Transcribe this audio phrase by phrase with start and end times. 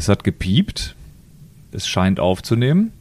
[0.00, 0.96] Es hat gepiept.
[1.72, 2.94] Es scheint aufzunehmen.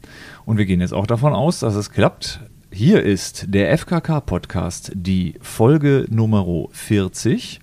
[0.44, 2.42] Und wir gehen jetzt auch davon aus, dass es klappt.
[2.74, 7.62] Hier ist der FKK-Podcast, die Folge Nummer 40.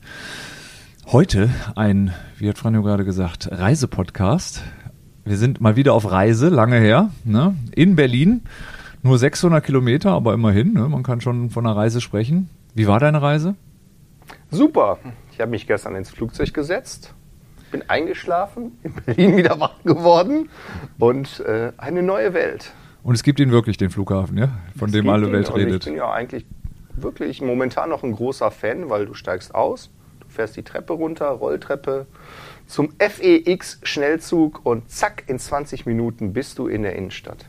[1.08, 4.62] Heute ein, wie hat Franjo gerade gesagt, Reisepodcast.
[5.26, 7.54] Wir sind mal wieder auf Reise, lange her, ne?
[7.72, 8.40] in Berlin.
[9.02, 10.88] Nur 600 Kilometer, aber immerhin, ne?
[10.88, 12.48] man kann schon von einer Reise sprechen.
[12.74, 13.54] Wie war deine Reise?
[14.50, 14.96] Super.
[15.30, 17.12] Ich habe mich gestern ins Flugzeug gesetzt,
[17.78, 20.48] bin eingeschlafen, in Berlin wieder wach geworden
[20.98, 22.72] und äh, eine neue Welt.
[23.02, 24.48] Und es gibt ihn wirklich, den Flughafen, ja?
[24.78, 25.84] von Es dem alle Welt redet.
[25.84, 26.46] Ich bin ja eigentlich
[26.96, 31.28] wirklich momentan noch ein großer Fan, weil du steigst aus, du fährst die Treppe runter,
[31.28, 32.06] Rolltreppe
[32.66, 37.46] zum FEX-Schnellzug und zack, in 20 Minuten bist du in der Innenstadt.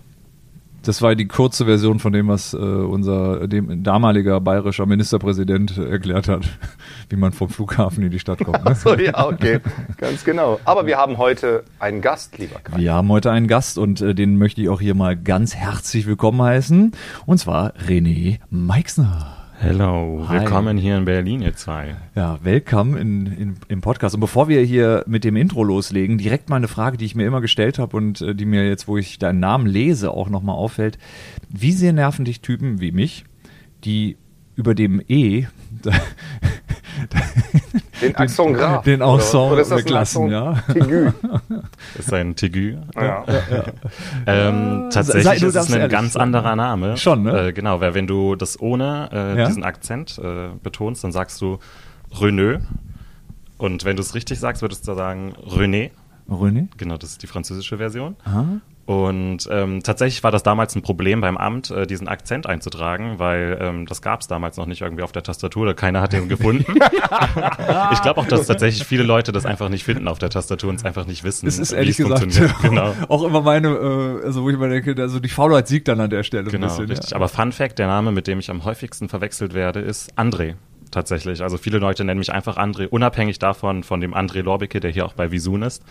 [0.88, 6.30] Das war die kurze Version von dem, was äh, unser dem, damaliger bayerischer Ministerpräsident erklärt
[6.30, 6.48] hat,
[7.10, 8.64] wie man vom Flughafen in die Stadt kommt.
[8.64, 8.74] Ne?
[8.88, 9.60] So, ja, okay,
[9.98, 10.62] ganz genau.
[10.64, 12.78] Aber wir haben heute einen Gast, lieber Kai.
[12.78, 16.08] Wir haben heute einen Gast und äh, den möchte ich auch hier mal ganz herzlich
[16.08, 16.94] willkommen heißen.
[17.26, 19.37] Und zwar René Meixner.
[19.60, 20.40] Hello, Hi.
[20.40, 21.96] willkommen hier in Berlin, ihr zwei.
[22.14, 24.14] Ja, willkommen in, in, im Podcast.
[24.14, 27.26] Und bevor wir hier mit dem Intro loslegen, direkt mal eine Frage, die ich mir
[27.26, 30.56] immer gestellt habe und äh, die mir jetzt, wo ich deinen Namen lese, auch nochmal
[30.56, 31.00] auffällt.
[31.50, 33.26] Wie sehr nerven dich Typen wie mich,
[33.84, 34.18] die
[34.56, 35.48] über dem E
[38.02, 38.84] Den Accent Grave.
[38.84, 39.02] den
[39.72, 41.14] ein weglassen, Accent ja?
[41.96, 42.78] Das ist ein Tigü.
[42.96, 43.24] Ja.
[44.26, 46.22] Ähm, Sei- tatsächlich du ist es ein ganz sein.
[46.24, 46.98] anderer Name.
[46.98, 47.48] Schon, ne?
[47.48, 49.48] Äh, genau, weil wenn du das ohne äh, Ja?
[49.48, 51.60] diesen Akzent äh, betonst, dann sagst du
[52.14, 52.60] René.
[53.58, 55.92] Und wenn du es richtig sagst, würdest du sagen René.
[56.30, 56.68] René?
[56.78, 58.16] Genau, das ist die französische Version.
[58.26, 58.46] Aha.
[58.88, 63.58] Und ähm, tatsächlich war das damals ein Problem beim Amt, äh, diesen Akzent einzutragen, weil
[63.60, 66.30] ähm, das gab es damals noch nicht irgendwie auf der Tastatur oder keiner hat den
[66.30, 66.64] gefunden.
[67.92, 70.78] ich glaube auch, dass tatsächlich viele Leute das einfach nicht finden auf der Tastatur und
[70.78, 72.40] es einfach nicht wissen, Es ist ehrlich es gesagt.
[72.62, 72.94] Genau.
[73.10, 76.10] auch immer meine, äh, also wo ich mir denke, also die Faulheit siegt dann an
[76.10, 76.86] der Stelle Genau, ein bisschen.
[76.86, 77.10] richtig.
[77.12, 77.18] Ja.
[77.18, 80.56] Aber Fun Fact, der Name, mit dem ich am häufigsten verwechselt werde, ist André.
[80.92, 81.42] Tatsächlich.
[81.42, 85.06] Also viele Leute nennen mich einfach André, unabhängig davon, von dem André Lorbicke, der hier
[85.06, 85.84] auch bei Visun ist,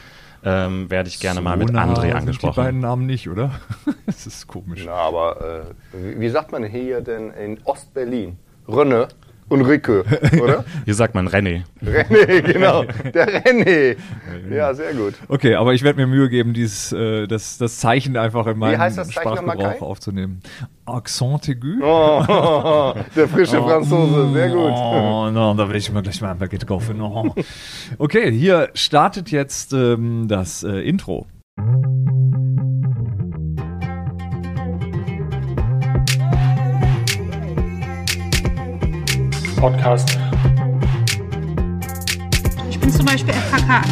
[0.47, 2.55] ähm, werde ich gerne mal mit So nah André sind angesprochen.
[2.55, 3.51] Die beiden Namen nicht, oder?
[4.07, 4.85] das ist komisch.
[4.87, 8.39] Na, aber äh, wie, wie sagt man hier denn in Ostberlin?
[8.69, 9.09] Rönne
[9.49, 10.05] und Ricke,
[10.41, 10.65] oder?
[10.85, 11.63] Hier sagt man René.
[11.85, 12.85] René, genau.
[13.15, 13.97] Der René.
[14.51, 15.15] Ja, sehr gut.
[15.29, 18.79] Okay, aber ich werde mir Mühe geben, dieses, äh, das, das Zeichen einfach in meinen
[18.79, 20.43] heißt das Zeichen nochmal, Sprachgebrauch aufzunehmen.
[20.85, 21.83] Accent aigu?
[21.83, 24.73] Oh, der frische Franzose, sehr gut.
[24.73, 27.01] Oh, no, da will ich mal gleich mal ein Baguette kaufen.
[27.01, 27.35] Oh.
[27.99, 31.27] Okay, hier startet jetzt ähm, das äh, Intro.
[39.57, 40.19] Podcast.
[42.69, 43.83] Ich bin zum Beispiel FKK.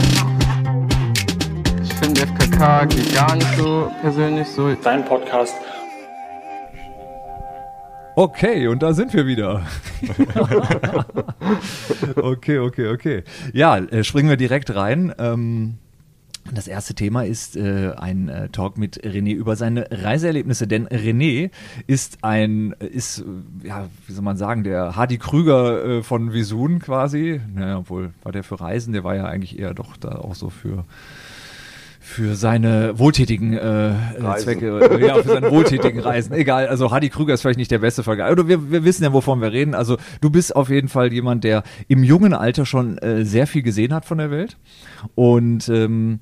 [1.83, 4.75] Ich finde FKK geht gar nicht so persönlich so.
[4.75, 5.55] Dein Podcast.
[8.17, 9.63] Okay, und da sind wir wieder.
[12.17, 13.25] okay, okay, okay.
[13.53, 15.15] Ja, äh, springen wir direkt rein.
[15.19, 15.79] Ähm,
[16.53, 21.51] das erste Thema ist äh, ein äh, Talk mit René über seine Reiseerlebnisse, denn René
[21.87, 26.81] ist ein, ist, äh, ja, wie soll man sagen, der Hardy Krüger äh, von Visun
[26.81, 27.41] quasi.
[27.55, 30.51] Naja, obwohl war der für Reisen, der war ja eigentlich eher doch da auch so
[30.51, 30.85] für
[32.15, 34.45] für seine wohltätigen äh, äh, Reisen.
[34.45, 36.33] Zwecke, äh, ja, für seine wohltätigen Reisen.
[36.33, 38.31] Egal, also Hardy Krüger ist vielleicht nicht der beste Vergleich.
[38.31, 39.75] Oder wir, wir wissen ja, wovon wir reden.
[39.75, 43.63] Also du bist auf jeden Fall jemand, der im jungen Alter schon äh, sehr viel
[43.63, 44.57] gesehen hat von der Welt.
[45.17, 46.21] Und ähm,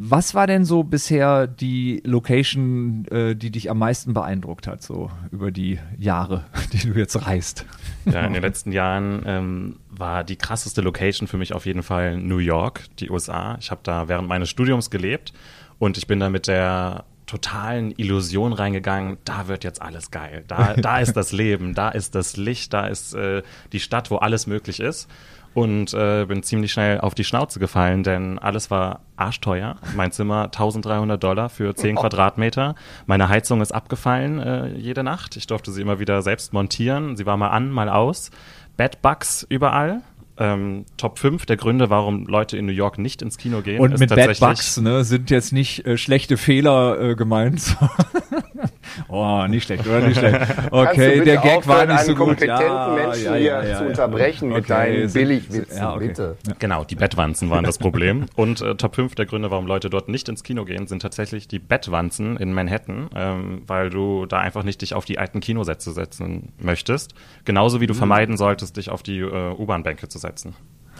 [0.00, 5.10] was war denn so bisher die Location, äh, die dich am meisten beeindruckt hat, so
[5.32, 7.66] über die Jahre, die du jetzt reist?
[8.04, 12.16] Ja, in den letzten Jahren ähm, war die krasseste Location für mich auf jeden Fall
[12.16, 13.56] New York, die USA.
[13.60, 15.32] Ich habe da während meines Studiums gelebt
[15.80, 20.44] und ich bin da mit der totalen Illusion reingegangen, da wird jetzt alles geil.
[20.46, 23.42] Da, da ist das Leben, da ist das Licht, da ist äh,
[23.72, 25.08] die Stadt, wo alles möglich ist.
[25.54, 29.76] Und äh, bin ziemlich schnell auf die Schnauze gefallen, denn alles war arschteuer.
[29.96, 32.74] Mein Zimmer 1300 Dollar für 10 Quadratmeter.
[33.06, 35.36] Meine Heizung ist abgefallen äh, jede Nacht.
[35.36, 37.16] Ich durfte sie immer wieder selbst montieren.
[37.16, 38.30] Sie war mal an, mal aus.
[38.76, 40.02] Bedbugs überall.
[40.38, 43.80] Ähm, Top 5 der Gründe, warum Leute in New York nicht ins Kino gehen.
[43.80, 47.76] Und ist mit Bad tatsächlich- Bugs ne, sind jetzt nicht äh, schlechte Fehler äh, gemeint.
[49.08, 50.40] oh, nicht schlecht, oder nicht schlecht.
[50.70, 52.18] Okay, der Gag war nicht so gut.
[52.38, 56.08] kompetenten Menschen hier zu unterbrechen mit deinen sind- Billigwitzen, ja, okay.
[56.08, 56.36] bitte.
[56.46, 56.54] Ja.
[56.58, 58.26] Genau, die Bettwanzen waren das Problem.
[58.36, 61.48] Und äh, Top 5 der Gründe, warum Leute dort nicht ins Kino gehen, sind tatsächlich
[61.48, 65.92] die Bettwanzen in Manhattan, ähm, weil du da einfach nicht dich auf die alten Kinosätze
[65.92, 67.14] setzen möchtest.
[67.44, 70.27] Genauso wie du vermeiden solltest, dich auf die äh, U-Bahn-Bänke zu setzen.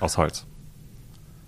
[0.01, 0.47] Aus Holz.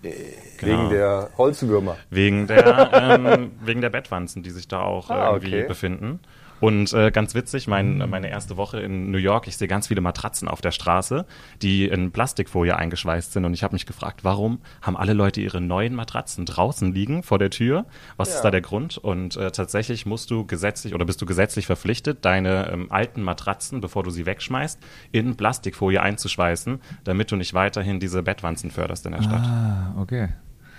[0.02, 0.12] Genau.
[0.60, 1.96] Wegen der Holzwürmer.
[2.08, 5.66] Wegen der, ähm, wegen der Bettwanzen, die sich da auch Ah, irgendwie okay.
[5.68, 6.20] befinden.
[6.60, 10.00] Und äh, ganz witzig, mein, meine erste Woche in New York, ich sehe ganz viele
[10.02, 11.24] Matratzen auf der Straße,
[11.62, 13.44] die in Plastikfolie eingeschweißt sind.
[13.46, 17.38] Und ich habe mich gefragt, warum haben alle Leute ihre neuen Matratzen draußen liegen vor
[17.38, 17.86] der Tür?
[18.18, 18.34] Was Ja.
[18.36, 18.98] ist da der Grund?
[18.98, 23.80] Und äh, tatsächlich musst du gesetzlich oder bist du gesetzlich verpflichtet, deine ähm, alten Matratzen,
[23.80, 24.78] bevor du sie wegschmeißt,
[25.12, 29.42] in Plastikfolie einzuschweißen, damit du nicht weiterhin diese Bettwanzen förderst in der Stadt.
[29.44, 30.28] Ah, okay.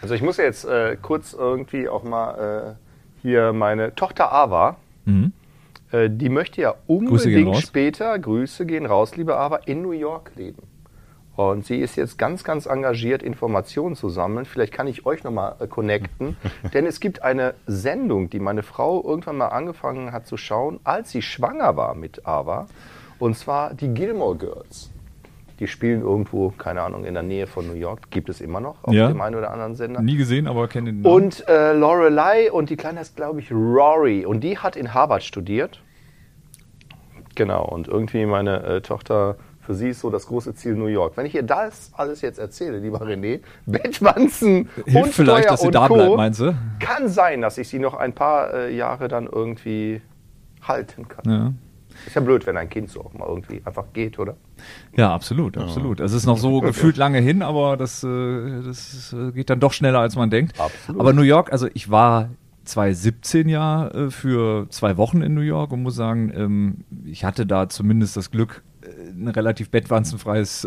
[0.04, 5.34] Also ich muss jetzt äh, kurz irgendwie auch mal äh, hier meine Tochter Ava, Mhm.
[5.92, 7.62] Äh, die möchte ja Grüße unbedingt raus.
[7.62, 10.64] später, Grüße gehen raus, liebe Ava, in New York leben.
[11.36, 14.46] Und sie ist jetzt ganz, ganz engagiert, Informationen zu sammeln.
[14.46, 16.36] Vielleicht kann ich euch nochmal äh, connecten.
[16.74, 21.12] Denn es gibt eine Sendung, die meine Frau irgendwann mal angefangen hat zu schauen, als
[21.12, 22.68] sie schwanger war mit Ava.
[23.18, 24.92] Und zwar die Gilmore Girls.
[25.62, 28.10] Die spielen irgendwo, keine Ahnung, in der Nähe von New York.
[28.10, 29.08] Gibt es immer noch auf Ja.
[29.08, 30.02] dem einen oder anderen Sender.
[30.02, 31.14] Nie gesehen, aber kenne den Namen.
[31.16, 34.26] Und äh, Lorelei und die Kleine heißt, glaube ich, Rory.
[34.26, 35.80] Und die hat in Harvard studiert.
[37.36, 41.16] Genau, und irgendwie meine äh, Tochter, für sie ist so das große Ziel New York.
[41.16, 45.62] Wenn ich ihr das alles jetzt erzähle, lieber René, Bettwanzen Hilft und vielleicht, Steuer dass
[45.62, 46.56] sie da Co., bleibt, meinst du?
[46.80, 50.02] kann sein, dass ich sie noch ein paar äh, Jahre dann irgendwie
[50.64, 51.32] halten kann.
[51.32, 51.54] Ja.
[52.06, 54.36] Ist ja blöd, wenn ein Kind so auch mal irgendwie einfach geht, oder?
[54.96, 56.02] Ja, absolut, absolut.
[56.02, 59.60] Also es ist noch so gefühlt lange hin, aber das, äh, das äh, geht dann
[59.60, 60.60] doch schneller, als man denkt.
[60.60, 61.00] Absolut.
[61.00, 62.30] Aber New York, also ich war
[62.66, 67.46] 2017 ja äh, für zwei Wochen in New York und muss sagen, ähm, ich hatte
[67.46, 68.64] da zumindest das Glück,
[69.14, 70.62] ein relativ bettwanzenfreies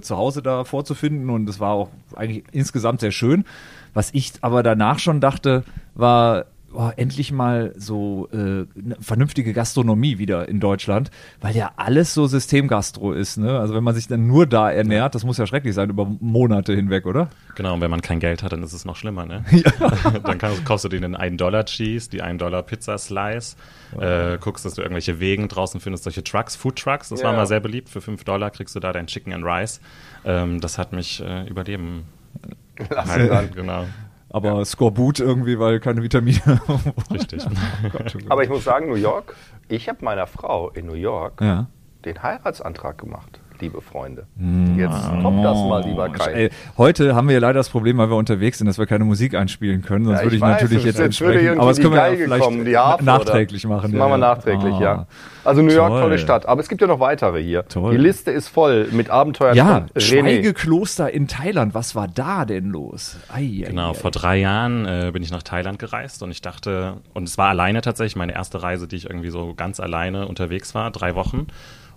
[0.00, 3.44] Zuhause da vorzufinden und es war auch eigentlich insgesamt sehr schön.
[3.92, 5.64] Was ich aber danach schon dachte,
[5.94, 8.66] war oh, endlich mal so äh, eine
[9.00, 13.38] vernünftige Gastronomie wieder in Deutschland, weil ja alles so Systemgastro ist.
[13.38, 13.58] Ne?
[13.58, 16.74] Also wenn man sich dann nur da ernährt, das muss ja schrecklich sein über Monate
[16.74, 17.28] hinweg, oder?
[17.56, 19.44] Genau, und wenn man kein Geld hat, dann ist es noch schlimmer, ne?
[20.24, 23.56] dann kannst, kaufst du dir den 1-Dollar-Cheese, die 1-Dollar-Pizza-Slice,
[23.98, 27.36] äh, guckst, dass du irgendwelche Wegen draußen findest, solche Trucks, Food-Trucks, das war Ja.
[27.36, 27.88] mal sehr beliebt.
[27.88, 29.80] Für 5 Dollar kriegst du da dein Chicken and Rice.
[30.24, 32.04] Ähm, das hat mich äh, überleben.
[32.88, 33.50] Lassen dann.
[33.52, 33.84] genau,
[34.30, 36.60] Aber Skorbut irgendwie, weil keine Vitamine.
[37.12, 37.44] richtig.
[38.28, 39.34] Aber ich muss sagen, New York,
[39.68, 41.66] ich habe meiner Frau in New York ja.
[42.04, 44.26] den Heiratsantrag gemacht, liebe Freunde.
[44.76, 46.32] Jetzt kommt das mal, lieber Kai.
[46.32, 49.04] Ey, heute haben wir ja leider das Problem, weil wir unterwegs sind, dass wir keine
[49.04, 50.04] Musik einspielen können.
[50.06, 51.46] Sonst Ja, würde ich ich weiß, natürlich jetzt jetzt würde entsprechen.
[51.46, 53.24] irgendwie Aber das die können wir ja vielleicht kommen, die Harfe, na- oder?
[53.24, 53.92] nachträglich machen.
[53.92, 54.80] Das machen wir nachträglich, Ah.
[54.82, 55.06] ja.
[55.44, 56.00] Also New York, Toll.
[56.02, 56.46] tolle Stadt.
[56.46, 57.66] Aber es gibt ja noch weitere hier.
[57.66, 57.92] Toll.
[57.92, 59.86] Die Liste ist voll mit Abenteuern Ja.
[59.96, 61.74] Schweigekloster in Thailand.
[61.74, 63.16] Was war da denn los?
[63.32, 63.94] Ei, ei, Genau, ei.
[63.94, 67.48] vor drei Jahren äh, bin ich nach Thailand gereist und ich dachte, und es war
[67.48, 71.46] alleine tatsächlich, meine erste Reise, die ich irgendwie so ganz alleine unterwegs war, drei Wochen.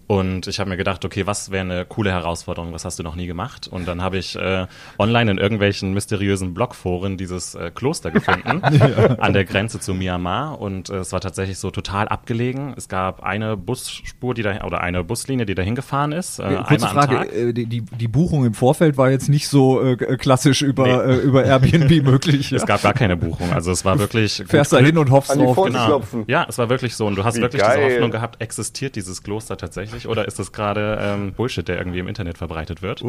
[0.05, 3.15] Und ich habe mir gedacht, okay, was wäre eine coole Herausforderung, was hast du noch
[3.15, 3.67] nie gemacht?
[3.67, 4.67] Und dann habe ich äh,
[4.99, 8.61] online in irgendwelchen mysteriösen Blogforen dieses äh, Kloster gefunden,
[9.19, 10.59] an der Grenze zu Myanmar.
[10.59, 12.73] Und äh, es war tatsächlich so total abgelegen.
[12.75, 16.67] Es gab eine Busspur, die da, oder eine Buslinie, die dahin gefahren ist, äh, Kurze
[16.67, 17.33] einmal am Frage, Tag.
[17.33, 21.13] äh, die, die, die Buchung im Vorfeld war jetzt nicht so äh, klassisch über, Nee.
[21.13, 22.51] äh, über Airbnb möglich.
[22.51, 22.57] Ja?
[22.57, 23.53] Es gab gar keine Buchung.
[23.53, 24.43] Also es war wirklich.
[24.47, 25.65] Fährst da hin und hoffst An die drauf.
[25.65, 25.85] Genau.
[25.85, 26.23] klopfen.
[26.27, 27.07] Ja, es war wirklich so.
[27.07, 27.77] Und du hast Wie wirklich geil.
[27.81, 31.99] diese Hoffnung gehabt, existiert dieses Kloster tatsächlich oder ist das gerade ähm, Bullshit, der irgendwie
[31.99, 33.01] im Internet verbreitet wird?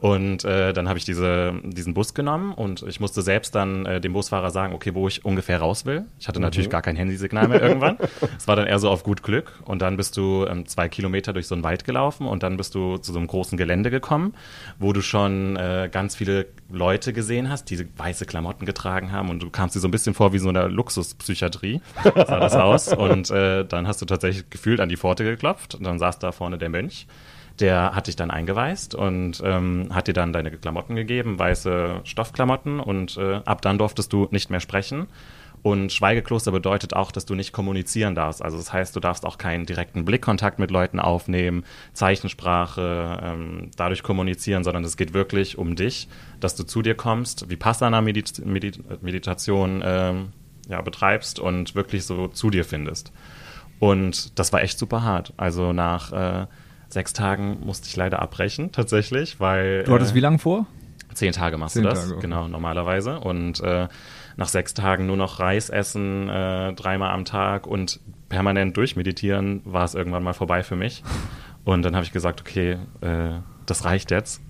[0.00, 4.00] Und äh, dann habe ich diese, diesen Bus genommen und ich musste selbst dann äh,
[4.00, 6.04] dem Busfahrer sagen, okay, wo ich ungefähr raus will.
[6.18, 7.98] Ich hatte natürlich gar kein Handysignal mehr irgendwann.
[8.36, 9.52] Es war dann eher so auf gut Glück.
[9.64, 12.74] Und dann bist du ähm, zwei Kilometer durch so einen Wald gelaufen und dann bist
[12.74, 14.34] du zu so einem großen Gelände gekommen,
[14.78, 19.42] wo du schon äh, ganz viele Leute gesehen hast, die weiße Klamotten getragen haben und
[19.42, 22.92] du kamst dir so ein bisschen vor wie so eine Luxuspsychiatrie, sah das aus.
[22.92, 26.32] Und äh, dann hast du tatsächlich gefühlt an die Pforte geklopft und dann saß da
[26.32, 27.06] vorne der Mönch.
[27.58, 32.80] Der hat dich dann eingeweist und ähm, hat dir dann deine Klamotten gegeben, weiße Stoffklamotten
[32.80, 35.08] und äh, ab dann durftest du nicht mehr sprechen.
[35.62, 38.40] Und Schweigekloster bedeutet auch, dass du nicht kommunizieren darfst.
[38.42, 44.02] Also das heißt, du darfst auch keinen direkten Blickkontakt mit Leuten aufnehmen, Zeichensprache, ähm, dadurch
[44.02, 46.08] kommunizieren, sondern es geht wirklich um dich,
[46.40, 50.28] dass du zu dir kommst, Vipassana-Meditation ähm,
[50.68, 53.12] ja, betreibst und wirklich so zu dir findest.
[53.80, 55.32] Und das war echt super hart.
[55.36, 56.46] Also nach äh,
[56.88, 59.82] sechs Tagen musste ich leider abbrechen, tatsächlich, weil.
[59.84, 60.66] Du hattest äh, wie lange vor?
[61.14, 62.22] Zehn Tage machst Zehn du das, Tage, okay.
[62.22, 63.18] genau, normalerweise.
[63.18, 63.88] Und äh,
[64.36, 69.84] nach sechs Tagen nur noch Reis essen, äh, dreimal am Tag und permanent durchmeditieren, war
[69.84, 71.02] es irgendwann mal vorbei für mich.
[71.64, 74.40] Und dann habe ich gesagt, okay, äh, das reicht jetzt.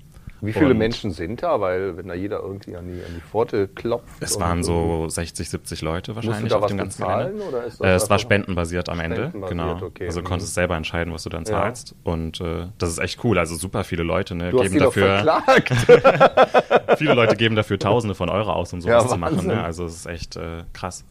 [0.43, 1.61] Wie viele Und Menschen sind da?
[1.61, 4.07] Weil wenn da jeder irgendwie an die, an die Pforte klopft.
[4.21, 7.27] Es waren so 60, 70 Leute wahrscheinlich auf was dem ganzen bezahlen?
[7.33, 7.45] Gelände.
[7.45, 9.81] Oder ist das Äh, es war spendenbasiert am Ende, genau.
[9.83, 10.07] okay.
[10.07, 10.29] Also du Mhm.
[10.29, 11.51] konntest selber entscheiden, was du dann Ja.
[11.51, 11.95] zahlst.
[12.05, 13.39] Und äh, das ist echt cool.
[13.39, 15.23] Also super viele Leute ne, Du geben dafür,
[16.97, 19.47] viele Leute geben dafür Tausende von Euro aus, um Ja, sowas zu machen.
[19.47, 19.63] Ne?
[19.63, 21.05] Also es ist echt äh, krass.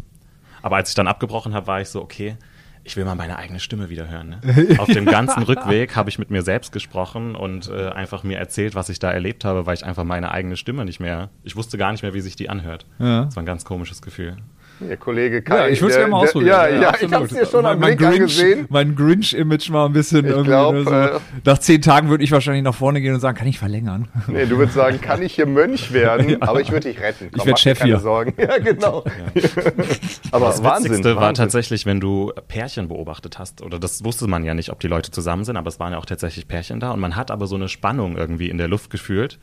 [0.62, 2.36] Aber als ich dann abgebrochen habe, war ich so, okay,
[2.84, 4.30] ich will mal meine eigene Stimme wieder hören.
[4.42, 4.76] Ne?
[4.80, 8.76] Auf dem ganzen Rückweg habe ich mit mir selbst gesprochen und äh, einfach mir erzählt,
[8.76, 11.78] was ich da erlebt habe, weil ich einfach meine eigene Stimme nicht mehr, ich wusste
[11.78, 12.86] gar nicht mehr, wie sich die anhört.
[13.00, 13.26] Ja.
[13.26, 14.38] Das war ein ganz komisches Gefühl.
[14.82, 15.56] Der Kollege Kai.
[15.58, 16.50] Ja, ich würde es gerne mal der- ausprobieren.
[16.56, 17.14] Ja, ja, ich absolut.
[17.14, 18.66] habe es dir schon am mein Blick Grinch, angesehen.
[18.70, 20.48] Mein Grinch-Image mal ein bisschen Ich irgendwie.
[20.50, 20.92] glaub, ne, so.
[20.92, 24.08] äh, Nach zehn Tagen würde ich wahrscheinlich nach vorne gehen und sagen, kann ich verlängern?
[24.28, 26.42] Nee, du würdest sagen, kann ich hier Mönch werden?
[26.42, 27.30] Aber ich würde dich retten.
[27.32, 28.00] Komm, Ich werd mach dir Chef keine hier.
[28.00, 28.34] Sorgen.
[28.40, 29.04] Ja, genau.
[30.32, 30.92] Aber Das Wahnsinn.
[30.92, 31.44] Witzigste war Wahnsinn.
[31.46, 35.12] tatsächlich, wenn du Pärchen beobachtet hast, oder das wusste man ja nicht, ob die Leute
[35.12, 37.56] zusammen sind, aber es waren ja auch tatsächlich Pärchen da und man hat aber so
[37.56, 39.40] eine Spannung irgendwie in der Luft gefühlt,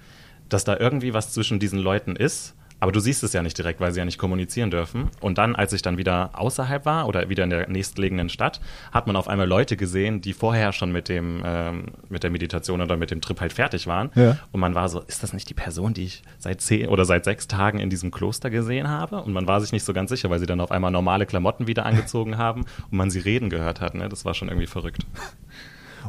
[0.49, 3.81] dass da irgendwie was zwischen diesen Leuten ist, aber du siehst es ja nicht direkt,
[3.81, 5.11] weil sie ja nicht kommunizieren dürfen.
[5.21, 8.61] Und dann, als ich dann wieder außerhalb war oder wieder in der nächstgelegenen Stadt,
[8.93, 12.83] hat man auf einmal Leute gesehen, die vorher schon mit dem ähm, mit der Meditation
[12.83, 14.11] oder mit dem Trip halt fertig waren.
[14.15, 14.37] Ja.
[14.53, 17.25] Und man war so, ist das nicht die Person, die ich seit zehn oder seit
[17.25, 19.23] sechs Tagen in diesem Kloster gesehen habe?
[19.23, 21.67] Und man war sich nicht so ganz sicher, weil sie dann auf einmal normale Klamotten
[21.67, 23.95] wieder angezogen haben und man sie reden gehört hat.
[23.95, 24.09] Ne?
[24.09, 25.07] Das war schon irgendwie verrückt.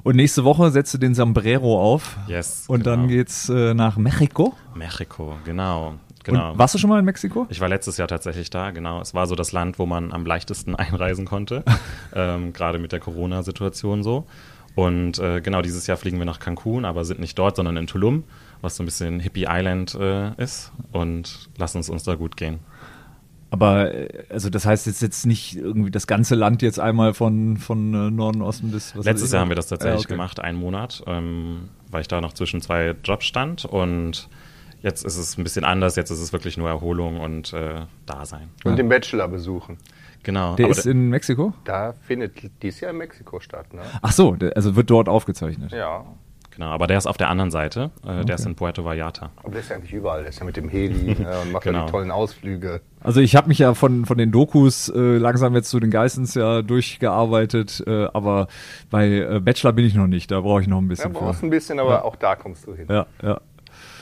[0.03, 2.17] Und nächste Woche setzt du den Sombrero auf.
[2.27, 2.65] Yes.
[2.67, 2.95] Und genau.
[2.95, 4.53] dann geht's äh, nach Mexiko.
[4.75, 5.95] Mexiko, genau.
[6.27, 6.51] Genau.
[6.51, 7.47] Und warst du schon mal in Mexiko?
[7.49, 9.01] Ich war letztes Jahr tatsächlich da, genau.
[9.01, 11.63] Es war so das Land, wo man am leichtesten einreisen konnte,
[12.13, 14.27] ähm, gerade mit der Corona-Situation so.
[14.75, 17.87] Und äh, genau, dieses Jahr fliegen wir nach Cancun, aber sind nicht dort, sondern in
[17.87, 18.25] Tulum,
[18.61, 20.71] was so ein bisschen Hippie Island äh, ist.
[20.91, 22.59] Und lassen es uns da gut gehen.
[23.49, 27.57] Aber äh, also das heißt jetzt jetzt nicht irgendwie das ganze Land jetzt einmal von
[27.57, 30.13] von äh, Norden Osten bis was Letztes Jahr haben wir das tatsächlich Ja, okay.
[30.13, 33.65] gemacht, einen Monat, ähm, weil ich da noch zwischen zwei Jobs stand.
[33.65, 34.29] Und
[34.81, 38.49] jetzt ist es ein bisschen anders, jetzt ist es wirklich nur Erholung und äh, Dasein.
[38.63, 39.77] Und den Bachelor besuchen.
[40.23, 40.55] Genau.
[40.55, 41.53] Der aber ist der- in Mexiko?
[41.63, 43.81] Da findet dies Jahr in Mexiko statt, ne?
[44.01, 45.71] Ach so, der, also wird dort aufgezeichnet.
[45.71, 46.05] Ja.
[46.51, 47.91] Genau, aber der ist auf der anderen Seite.
[48.03, 49.29] Äh, Der ist in Puerto Vallarta.
[49.43, 50.21] Aber der ist ja eigentlich überall.
[50.21, 51.85] Der ist ja mit dem Heli ne, und macht ja Genau.
[51.85, 52.81] die tollen Ausflüge.
[52.99, 56.33] Also ich habe mich ja von, von den Dokus äh, langsam jetzt zu den Geissens
[56.33, 58.47] ja durchgearbeitet, äh, aber
[58.89, 61.41] bei äh, Bachelor bin ich noch nicht, da brauche ich noch ein Ja, bisschen brauchst
[61.41, 61.45] für.
[61.45, 62.87] ein bisschen, aber auch da kommst du hin.
[62.89, 63.39] Ja, ja.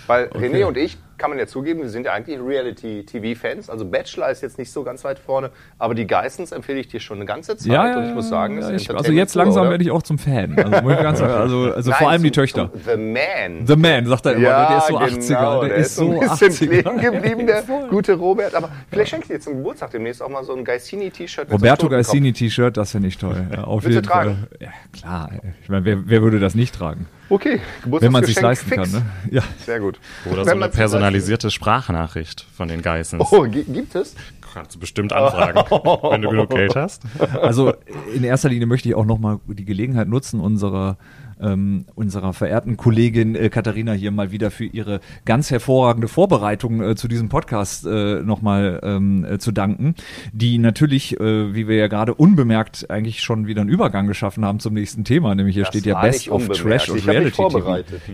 [0.07, 3.69] Weil René und ich, kann man ja zugeben, wir sind ja eigentlich Reality-TV-Fans.
[3.69, 6.99] Also Bachelor ist jetzt nicht so ganz weit vorne, aber die Geissens empfehle ich dir
[6.99, 7.67] schon eine ganze Zeit.
[7.71, 9.71] Ja, ja, und ich muss sagen, ja, ich, also jetzt langsam oder?
[9.71, 10.57] werde ich auch zum Fan.
[10.57, 12.71] Also, ganz also, also Nein, vor allem die zum- Töchter.
[12.71, 13.65] zum The Man.
[13.65, 16.19] The Man, sagt er immer, ja, der ist so genau, 80er, der, ist so ein
[16.19, 16.67] bisschen 80er.
[16.67, 18.53] kleben geblieben, der gute Robert.
[18.55, 21.49] Aber vielleicht schenke ich dir zum Geburtstag demnächst auch mal so ein Gaisini-T-Shirt.
[21.49, 21.87] so Roberto.
[21.87, 23.47] Gaisini-T-Shirt, das finde ich toll.
[23.51, 24.35] Ja, auf Willst jeden Fall.
[24.59, 25.29] Ja, klar.
[25.63, 27.07] Ich meine, wer, wer würde das nicht tragen?
[27.29, 28.83] Okay, Wenn man sich leisten fix.
[28.83, 28.91] kann.
[28.91, 29.05] Ne?
[29.31, 29.41] Ja.
[29.65, 29.99] Sehr gut.
[30.31, 33.21] Oder so eine personalisierte Sprachnachricht von den Geissens.
[33.21, 34.15] leisten- Oh, gi- gibt es?
[34.53, 35.57] Kannst du bestimmt anfragen,
[36.11, 37.01] wenn du genug Geld hast.
[37.41, 37.73] Also
[38.13, 40.97] in erster Linie möchte ich auch nochmal die Gelegenheit nutzen, unserer,
[41.41, 46.95] ähm, unserer verehrten Kollegin äh, Katharina hier mal wieder für ihre ganz hervorragende Vorbereitung äh,
[46.95, 49.95] zu diesem Podcast äh, nochmal ähm, äh, zu danken,
[50.33, 54.59] die natürlich, äh, wie wir ja gerade unbemerkt eigentlich schon wieder einen Übergang geschaffen haben
[54.59, 56.47] zum nächsten Thema, nämlich hier Das steht ja Best of.
[56.49, 57.41] Trash und Reality.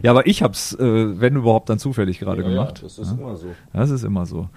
[0.01, 2.81] Ja, aber ich hab's, äh, wenn überhaupt, dann zufällig gerade gemacht.
[2.83, 3.47] das ist immer so.
[3.73, 4.49] Das ist immer so.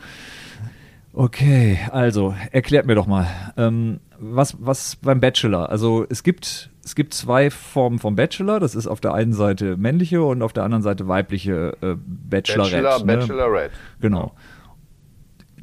[1.16, 5.70] Okay, also erklärt mir doch mal, ähm, was, was beim Bachelor?
[5.70, 8.58] Also es gibt, es gibt zwei Formen vom Bachelor.
[8.58, 12.82] Das ist auf der einen Seite männliche und auf der anderen Seite weibliche äh, Bachelorette.
[12.82, 13.16] Bachelor, ne?
[13.18, 13.74] Bachelorette.
[14.00, 14.32] Genau.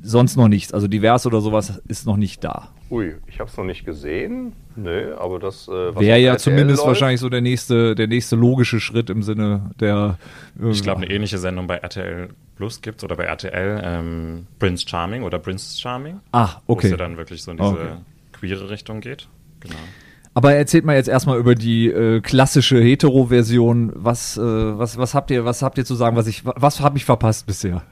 [0.02, 0.74] Sonst noch nichts.
[0.74, 2.70] Also divers oder sowas ist noch nicht da.
[2.92, 4.52] Ui, ich habe es noch nicht gesehen.
[4.76, 8.08] Nö, aber das äh, was Wäre ja RTL zumindest läuft, wahrscheinlich so der nächste, der
[8.08, 10.18] nächste logische Schritt im Sinne der.
[10.62, 14.86] äh, Ich glaube, eine ähnliche Sendung bei RTL Plus gibt oder bei RTL ähm, Prince
[14.88, 16.20] Charming oder Prince Charming.
[16.34, 16.90] Ah, Wo es okay.
[16.92, 17.88] ja dann wirklich so in diese Okay.
[18.34, 19.28] queere Richtung geht.
[19.62, 19.76] Genau.
[20.34, 23.92] Aber erzählt mal jetzt erstmal über die äh, klassische Hetero-Version.
[23.96, 26.16] Was, äh, was, was habt ihr, was habt ihr zu sagen?
[26.16, 27.84] Was ich, was habe ich verpasst bisher?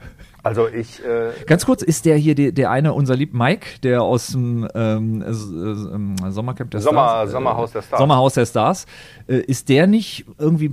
[0.42, 4.02] Also ich, äh, Ganz kurz, ist der hier der, der eine, unser lieb Mike, der
[4.02, 7.98] aus dem ähm, äh, ähm, Sommercamp der Sommer- Stars, Sommerhaus der Stars.
[8.00, 8.86] Sommerhaus der Stars,
[9.28, 10.72] äh, ist der nicht irgendwie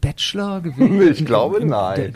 [0.00, 1.00] Bachelor gewesen?
[1.12, 1.96] Ich glaube, nein.
[1.96, 2.12] Der,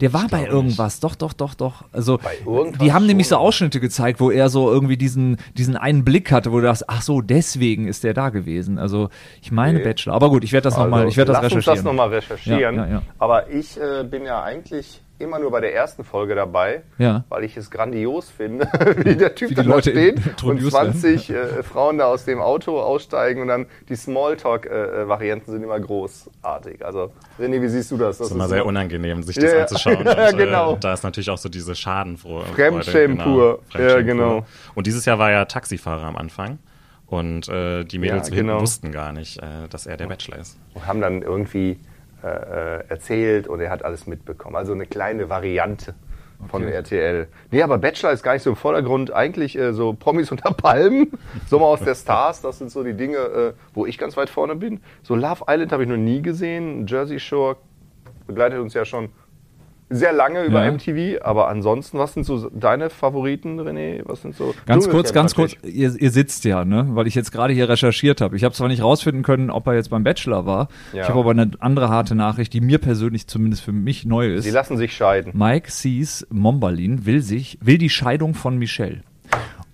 [0.00, 1.84] der war bei irgendwas, doch, doch, doch, doch.
[1.90, 3.36] Also Bei irgendwas die haben nämlich so.
[3.36, 7.00] Ausschnitte gezeigt, wo er so irgendwie diesen, diesen einen Blick hatte, wo du dachtest, ach
[7.00, 8.78] so, deswegen ist der da gewesen.
[8.78, 9.08] Also
[9.40, 9.88] ich meine Okay.
[9.88, 10.14] Bachelor.
[10.14, 11.64] Aber gut, ich werde das also nochmal, ich werde recherchieren.
[11.64, 12.60] das nochmal recherchieren.
[12.60, 13.02] Ja, ja, ja.
[13.18, 17.24] Aber ich äh, bin ja eigentlich immer nur bei der ersten Folge dabei, Ja.
[17.28, 18.66] weil ich es grandios finde,
[18.98, 22.40] wie der Typ Wie da Leute steht und introduced 20 äh, Frauen da aus dem
[22.40, 26.84] Auto aussteigen und dann die Smalltalk-Varianten sind immer großartig.
[26.84, 28.18] Also, René, wie siehst du das?
[28.18, 29.60] Das ist immer sehr unangenehm, sich Ja, das ja.
[29.62, 30.04] anzuschauen.
[30.16, 30.74] Ja, und, genau.
[30.74, 32.44] Äh, da ist natürlich auch so diese Schadenfrohe.
[32.46, 33.60] Fremdschämen pur.
[33.70, 34.46] Fremdschämen Ja, genau.
[34.74, 36.58] Und dieses Jahr war er Taxifahrer am Anfang.
[37.06, 38.60] Und äh, die Mädels Ja, hinten genau.
[38.60, 40.58] wussten gar nicht, äh, dass er der Bachelor ist.
[40.74, 41.78] Und haben dann irgendwie
[42.22, 44.56] äh, äh, erzählt und er hat alles mitbekommen.
[44.56, 45.94] Also eine kleine Variante
[46.50, 46.72] von Okay.
[46.72, 47.28] RTL.
[47.50, 49.12] Nee, aber Bachelor ist gar nicht so im Vordergrund.
[49.12, 51.12] Eigentlich äh, so Promis unter Palmen,
[51.48, 54.56] Sommer aus der Stars, das sind so die Dinge, äh, wo ich ganz weit vorne
[54.56, 54.80] bin.
[55.02, 56.86] So Love Island habe ich noch nie gesehen.
[56.86, 57.56] Jersey Shore
[58.26, 59.10] begleitet uns ja schon
[59.88, 60.72] sehr lange über Ja.
[60.72, 61.22] MTV.
[61.22, 64.02] Aber ansonsten, was sind so deine Favoriten, René?
[64.04, 66.86] Was sind so Ganz kurz, ganz kurz, ihr, ihr sitzt ja, ne?
[66.90, 68.36] Weil ich jetzt gerade hier recherchiert habe.
[68.36, 70.68] Ich habe zwar nicht rausfinden können, ob er jetzt beim Bachelor war.
[70.92, 71.02] Ja.
[71.02, 74.44] Ich habe aber eine andere harte Nachricht, die mir persönlich zumindest für mich neu ist.
[74.44, 75.32] Sie lassen sich scheiden.
[75.36, 79.02] Mike Sees Mombalin will sich, will die Scheidung von Michelle.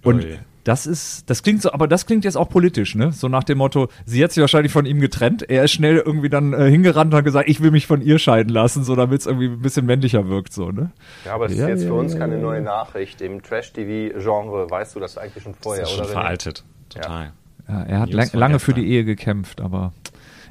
[0.03, 0.39] Und Ui.
[0.65, 3.13] Das ist, das klingt so, aber das klingt jetzt auch politisch, ne?
[3.13, 5.49] So nach dem Motto, sie hat sich wahrscheinlich von ihm getrennt.
[5.49, 8.19] Er ist schnell irgendwie dann äh, hingerannt und hat gesagt, ich will mich von ihr
[8.19, 10.93] scheiden lassen, so damit es irgendwie ein bisschen männlicher wirkt, so, ne?
[11.25, 12.41] Ja, aber es Ja, ist jetzt ja, für uns ja, keine ja.
[12.41, 13.21] neue Nachricht.
[13.21, 16.13] Im Trash-TV-Genre weißt du das eigentlich schon vorher, das ist schon oder?
[16.15, 16.65] Veraltet.
[16.91, 17.33] Total.
[17.69, 19.93] Ja, er hat lang, lange für die Ehe gekämpft, aber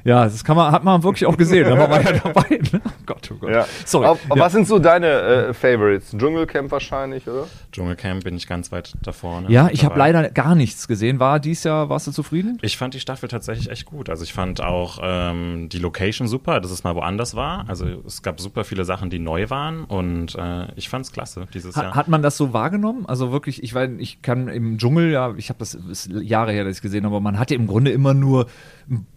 [0.04, 1.68] ja, das kann man, hat man wirklich auch gesehen.
[1.68, 2.60] Da war man ja dabei.
[2.72, 2.80] Ne?
[2.84, 3.50] Oh Gott, oh Gott.
[3.50, 3.66] Ja.
[3.84, 4.06] Sorry.
[4.06, 4.42] Aber, ja.
[4.42, 6.14] Was sind so deine äh, Favorites?
[6.16, 7.46] Dschungelcamp wahrscheinlich, oder?
[7.70, 9.50] Dschungelcamp bin ich ganz weit da vorne.
[9.50, 11.20] ja, ich habe leider gar nichts gesehen.
[11.20, 12.58] War dies Jahr, warst du zufrieden?
[12.62, 14.08] Ich fand die Staffel tatsächlich echt gut.
[14.08, 17.64] Also ich fand auch ähm, die Location super, dass es mal woanders war.
[17.68, 21.46] Also es gab super viele Sachen, die neu waren und äh, ich fand es klasse
[21.54, 21.94] dieses Jahr.
[21.94, 23.06] Hat man das so wahrgenommen?
[23.06, 26.64] Also wirklich, ich weiß, ich kann im Dschungel, ja, ich habe das ist Jahre her,
[26.64, 28.46] dass ich gesehen habe, aber man hat ja im Grunde immer nur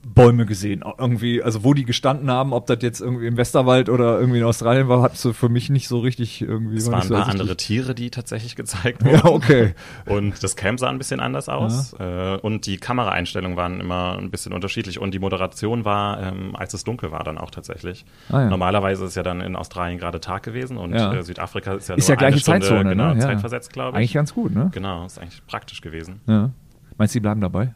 [0.04, 0.75] Bäume gesehen.
[0.98, 4.46] Irgendwie, also wo die gestanden haben, ob das jetzt irgendwie im Westerwald oder irgendwie in
[4.46, 6.77] Australien war, hat so für mich nicht so richtig irgendwie.
[6.77, 9.15] es war waren nicht ein so paar andere Tiere, die tatsächlich gezeigt wurden.
[9.15, 9.74] Ja, okay.
[10.05, 11.94] Und das Camp sah ein bisschen anders aus.
[12.00, 15.00] Äh, und die Kameraeinstellungen waren immer ein bisschen unterschiedlich.
[15.00, 18.05] Und die Moderation war, ähm, als es dunkel war, dann auch tatsächlich.
[18.29, 18.50] Ah, ja.
[18.50, 21.13] Normalerweise ist ja dann in Australien gerade Tag gewesen und Ja.
[21.13, 23.13] äh, Südafrika ist ja Ist nur ja eine Stunde Zeitzone, genau, ne?
[23.15, 23.20] Ja.
[23.22, 23.96] zeitversetzt, glaube ich.
[23.98, 24.70] Eigentlich ganz gut, ne?
[24.74, 26.22] Genau, ist eigentlich praktisch gewesen.
[26.27, 26.51] Ja.
[26.98, 27.74] Meinst du, die bleiben dabei?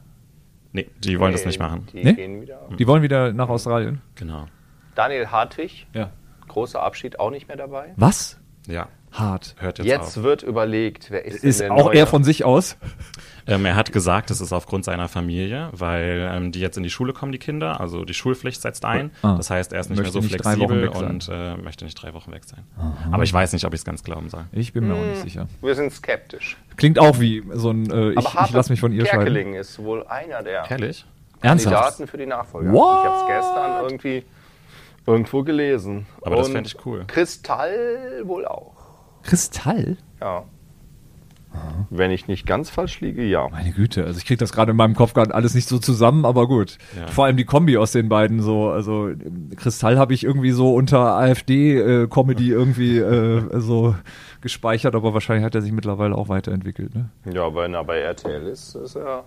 [0.72, 1.88] Nee, die wollen das Nee, nicht machen.
[1.94, 2.14] Die Nee?
[2.14, 2.68] gehen wieder.
[2.78, 4.02] Die wollen wieder nach Australien?
[4.16, 4.46] Genau.
[4.96, 6.12] Daniel Hartwig, Ja.
[6.48, 7.94] großer Abschied, auch nicht mehr dabei.
[7.96, 8.40] Was?
[8.68, 9.56] Ja, Hart.
[9.60, 10.24] hört jetzt, Jetzt auf.
[10.24, 11.98] wird überlegt, wer ist, denn Ist der auch neue?
[11.98, 12.78] er von sich aus?
[13.48, 16.92] Ähm, er hat gesagt, es ist aufgrund seiner Familie, weil ähm, die jetzt in die
[16.92, 17.80] Schule kommen, die Kinder.
[17.80, 19.10] Also die Schulpflicht setzt ein.
[19.24, 19.36] Ah.
[19.38, 22.14] Das heißt, er ist nicht Möchte mehr so nicht flexibel und äh, möchte nicht drei
[22.14, 22.64] Wochen weg sein.
[23.12, 24.46] Aber ich weiß nicht, ob ich es ganz glauben soll.
[24.52, 25.48] Ich bin mir auch nicht sicher.
[25.62, 26.58] Wir sind skeptisch.
[26.78, 29.22] Klingt auch wie so ein, äh, ich, Aber ich lasse mich von ihr scheiden.
[29.26, 31.06] Kerkeling ist wohl einer der Ehrlich?
[31.42, 31.74] Ernsthaft?
[31.76, 32.72] Kandidaten für die Nachfolger.
[32.72, 33.00] What?
[33.00, 34.24] Ich habe es gestern irgendwie
[35.08, 36.06] irgendwo gelesen.
[36.22, 37.06] Aber das Und fänd ich cool.
[37.08, 38.76] Kristall wohl auch.
[39.30, 39.98] Kristall?
[40.20, 40.46] Ja.
[41.92, 43.48] Wenn ich nicht ganz falsch liege, ja.
[43.50, 46.26] Meine Güte, also ich kriege das gerade in meinem Kopf gerade alles nicht so zusammen,
[46.26, 46.80] aber gut.
[46.96, 47.08] Ja.
[47.08, 49.12] Vor allem die Kombi aus den beiden so, also
[49.56, 53.96] Kristall habe ich irgendwie so unter AfD-Comedy irgendwie äh, so
[54.42, 56.96] gespeichert, aber wahrscheinlich hat er sich mittlerweile auch weiterentwickelt.
[56.96, 57.10] Ne?
[57.32, 59.26] Ja, wenn er bei RTL ist, ist er,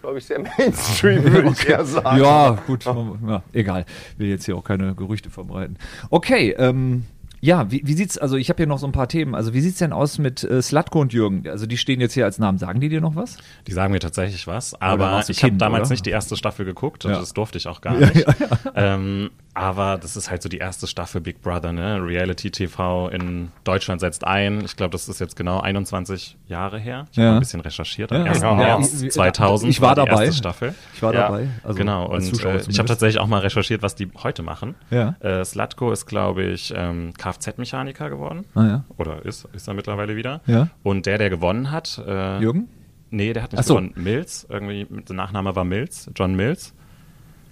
[0.00, 2.20] glaube ich, sehr Mainstream, würde ich eher sagen.
[2.20, 3.84] Ja, gut, ja, egal.
[4.16, 5.76] Will jetzt hier auch keine Gerüchte verbreiten.
[6.10, 7.04] Okay, ähm,
[7.40, 9.34] ja, wie, wie sieht's, also ich habe hier noch so ein paar Themen.
[9.34, 11.48] Also wie sieht's denn aus mit äh, Slatko und Jürgen?
[11.48, 12.58] Also die stehen jetzt hier als Namen.
[12.58, 13.38] Sagen die dir noch was?
[13.66, 15.92] Die sagen mir tatsächlich was, aber ich habe damals oder?
[15.94, 17.18] nicht die erste Staffel geguckt und Ja.
[17.18, 18.26] das durfte ich auch gar nicht.
[18.74, 22.00] Ähm, aber das ist halt so die erste Staffel Big Brother, ne?
[22.00, 24.64] Reality TV in Deutschland setzt ein.
[24.64, 27.06] Ich glaube, das ist jetzt genau 21 Jahre her.
[27.10, 27.30] Ich habe Ja.
[27.32, 28.12] mal ein bisschen recherchiert.
[28.12, 28.30] Am Ja.
[28.32, 28.40] 1.
[28.42, 28.54] Ja.
[28.54, 30.24] März Ich- 2000 ich war die dabei.
[30.26, 30.74] erste Staffel.
[30.94, 31.22] Ich war Ja.
[31.22, 31.48] dabei.
[31.64, 34.76] Also genau, und äh, ich habe tatsächlich auch mal recherchiert, was die heute machen.
[34.90, 35.16] Ja.
[35.20, 38.44] Äh, Slatko ist, glaube ich, ähm, Kfz-Mechaniker geworden.
[38.54, 38.84] Ah, ja.
[38.98, 40.40] Oder ist, ist er mittlerweile wieder.
[40.46, 40.68] Ja.
[40.84, 42.00] Und der, der gewonnen hat.
[42.06, 42.68] Äh, Jürgen?
[43.10, 43.74] Nee, der hat nicht so.
[43.74, 43.92] gewonnen.
[43.96, 46.72] Mills, irgendwie, der Nachname war Mills, John Mills.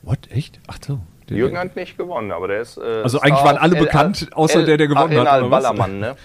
[0.03, 0.31] What?
[0.31, 0.61] Echt?
[0.69, 1.01] Ach so.
[1.29, 2.79] Der- Jürgen hat nicht gewonnen, aber der ist.
[2.79, 5.63] Äh, Also eigentlich waren alle bekannt, außer der, der gewonnen hat, oder was?
[5.65, 6.17] Ballermann, ne?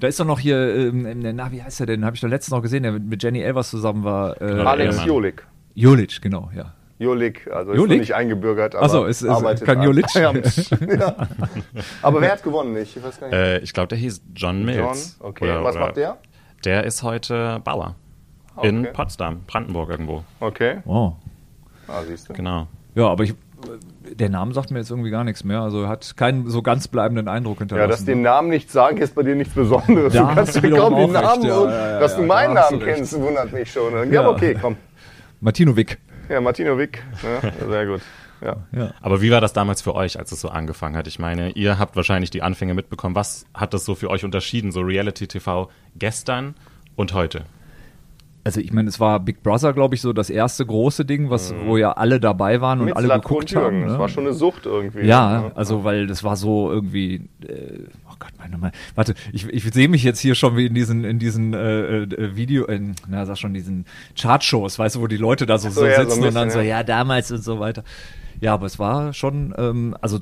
[0.00, 2.04] Da ist doch noch hier, ähm, na, wie heißt er denn?
[2.04, 4.40] Habe ich doch letztens noch gesehen, der mit, Jenny Elvers zusammen war.
[4.40, 5.08] Äh, Alex Ehemann.
[5.08, 5.46] Jolik.
[5.74, 6.72] Julic, genau, ja.
[7.00, 7.90] Jolik, also ist Jolik?
[7.90, 10.06] nur nicht eingebürgert, aber so, ist- ist arbeitet kein an- Jolik?
[10.14, 10.32] ja.
[12.02, 12.76] Aber wer hat gewonnen?
[12.76, 13.36] Ich weiß gar nicht.
[13.36, 15.16] Äh, ich glaube, der hieß John Mills.
[15.20, 15.44] John, okay.
[15.44, 16.16] Oder- Was oder- macht der?
[16.64, 17.94] Der ist heute Bauer.
[18.62, 18.90] In Okay.
[18.92, 20.24] Potsdam, Brandenburg irgendwo.
[20.40, 20.78] Okay.
[20.86, 21.12] Oh.
[21.86, 22.32] Ah, siehst du.
[22.32, 22.66] Genau.
[22.96, 23.34] Ja, aber ich,
[24.12, 25.60] der Name sagt mir jetzt irgendwie gar nichts mehr.
[25.60, 27.90] Also er hat keinen so ganz bleibenden Eindruck Ja, hinterlassen.
[27.90, 30.12] dass den Namen nicht sagen, ist bei dir nichts Besonderes.
[30.12, 32.54] Da du kannst ja kaum den Namen ja, und ja, ja, dass du ja, meinen
[32.54, 33.92] Namen du kennst, wundert mich schon.
[33.94, 34.28] Ja, Ja.
[34.28, 34.76] okay, komm.
[35.40, 35.98] Martino Wick.
[36.28, 37.02] Ja, Martino Wick.
[37.22, 38.00] Ja, sehr gut.
[38.40, 38.56] Ja.
[38.72, 38.92] Ja.
[39.00, 41.06] Aber wie war das damals für euch, als es so angefangen hat?
[41.08, 43.14] Ich meine, ihr habt wahrscheinlich die Anfänge mitbekommen.
[43.14, 46.54] Was hat das so für euch unterschieden, so Reality-TV gestern
[46.94, 47.44] und heute?
[48.48, 51.54] Also ich meine, es war Big Brother, glaube ich, so das erste große Ding, was,
[51.66, 53.82] wo ja alle dabei waren und Mit alle Slatko geguckt und haben.
[53.82, 53.98] Das ne?
[53.98, 55.06] war schon eine Sucht irgendwie.
[55.06, 55.52] Ja, ne?
[55.54, 57.80] also weil das war so irgendwie, äh,
[58.10, 58.72] oh Gott, meine Mann.
[58.94, 62.36] Warte, ich, ich sehe mich jetzt hier schon wie in diesen, in diesen äh, äh,
[62.36, 63.84] Video, in, na sag schon, diesen
[64.18, 66.34] Chartshows, weißt du, wo die Leute da so, so, so ja, so ein sitzen und
[66.34, 66.78] dann bisschen, so, ja.
[66.78, 67.84] ja, damals und so weiter.
[68.40, 70.20] Ja, aber es war schon, ähm, also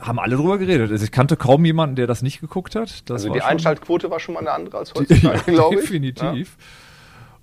[0.00, 0.90] haben alle drüber geredet.
[0.90, 3.08] Also ich kannte kaum jemanden, der das nicht geguckt hat.
[3.08, 5.80] Das Also die Einschaltquote war schon mal eine andere als ja, heutzutage, glaube ich.
[5.82, 6.56] definitiv.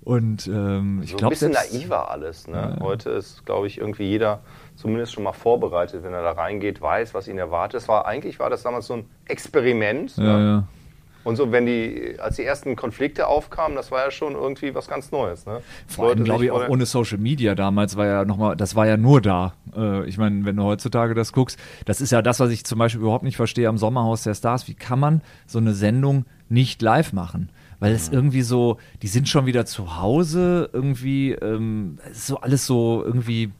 [0.02, 2.46] Und ähm, ich So ein glaube, bisschen naiver alles.
[2.46, 2.78] Ne?
[2.80, 4.40] Heute ist, glaube ich, irgendwie jeder
[4.76, 7.82] zumindest schon mal vorbereitet, wenn er da reingeht, weiß, was ihn erwartet.
[7.82, 10.16] Es war eigentlich war das damals so ein Experiment.
[10.16, 10.44] ja, ne?
[10.44, 10.64] ja.
[11.24, 14.88] Und so, wenn die, als die ersten Konflikte aufkamen, das war ja schon irgendwie was
[14.88, 15.44] ganz Neues.
[15.44, 15.60] Ne?
[15.86, 18.96] Vor allem, glaube ich, auch ohne Social Media damals war ja nochmal, das war ja
[18.96, 19.52] nur da.
[19.76, 22.78] Äh, ich meine, wenn du heutzutage das guckst, das ist ja das, was ich zum
[22.78, 24.68] Beispiel überhaupt nicht verstehe am Sommerhaus der Stars.
[24.68, 27.50] Wie kann man so eine Sendung nicht live machen?
[27.80, 32.38] Weil es irgendwie so, die sind schon wieder zu Hause, irgendwie, ähm, es ist so
[32.38, 33.50] alles so irgendwie,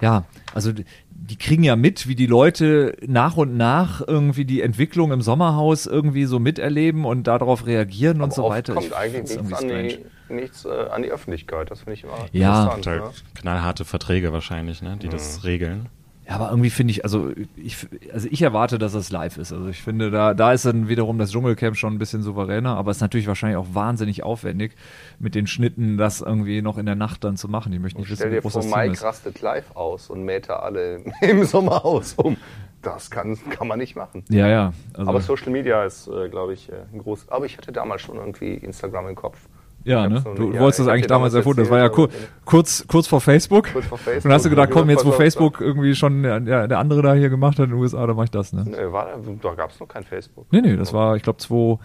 [0.00, 5.12] ja, also die- kriegen ja mit, wie die Leute nach und nach irgendwie die Entwicklung
[5.12, 8.74] im Sommerhaus irgendwie so miterleben und darauf reagieren und Aber so oft weiter.
[8.74, 11.70] kommt Ich eigentlich nichts, an die, nichts äh, an die Öffentlichkeit.
[11.70, 12.64] Das finde ich immer Ja.
[12.64, 12.86] interessant.
[12.86, 13.10] Halt Ne?
[13.34, 15.88] knallharte Verträge wahrscheinlich, ne, die das regeln.
[16.32, 17.76] Ja, aber irgendwie finde ich, also ich,
[18.10, 19.52] also ich erwarte, dass es live ist.
[19.52, 22.90] Also ich finde, da, da ist dann wiederum das Dschungelcamp schon ein bisschen souveräner, aber
[22.90, 24.72] es ist natürlich wahrscheinlich auch wahnsinnig aufwendig,
[25.18, 27.70] mit den Schnitten das irgendwie noch in der Nacht dann zu machen.
[27.74, 29.02] Ich möchte nicht wissen, Stell wie dir groß vor, das Mike ist.
[29.02, 32.38] rastet live aus und mäht da alle im Sommerhaus um.
[32.80, 34.24] Das kann, kann man nicht machen.
[34.30, 34.72] Ja, ja.
[34.94, 37.28] Also, Aber Social Media ist, äh, glaube ich, äh, ein groß.
[37.28, 39.38] Aber ich hatte damals schon irgendwie Instagram im Kopf.
[39.84, 40.20] Ja, ne?
[40.20, 41.60] so- Du ja, wolltest das eigentlich damals erfunden.
[41.60, 42.08] Das war ja kur
[42.44, 43.72] kurz, kurz vor Facebook.
[43.72, 44.24] Kurz vor Facebook.
[44.24, 47.02] Und dann hast du gedacht, komm, jetzt wo Facebook irgendwie schon der, der der andere
[47.02, 48.64] da hier gemacht hat in den USA, dann mach ich das, ne?
[48.66, 49.08] Nee, war,
[49.42, 50.46] da gab es noch kein Facebook.
[50.50, 51.78] Nee, nee, das war, ich glaube, 2,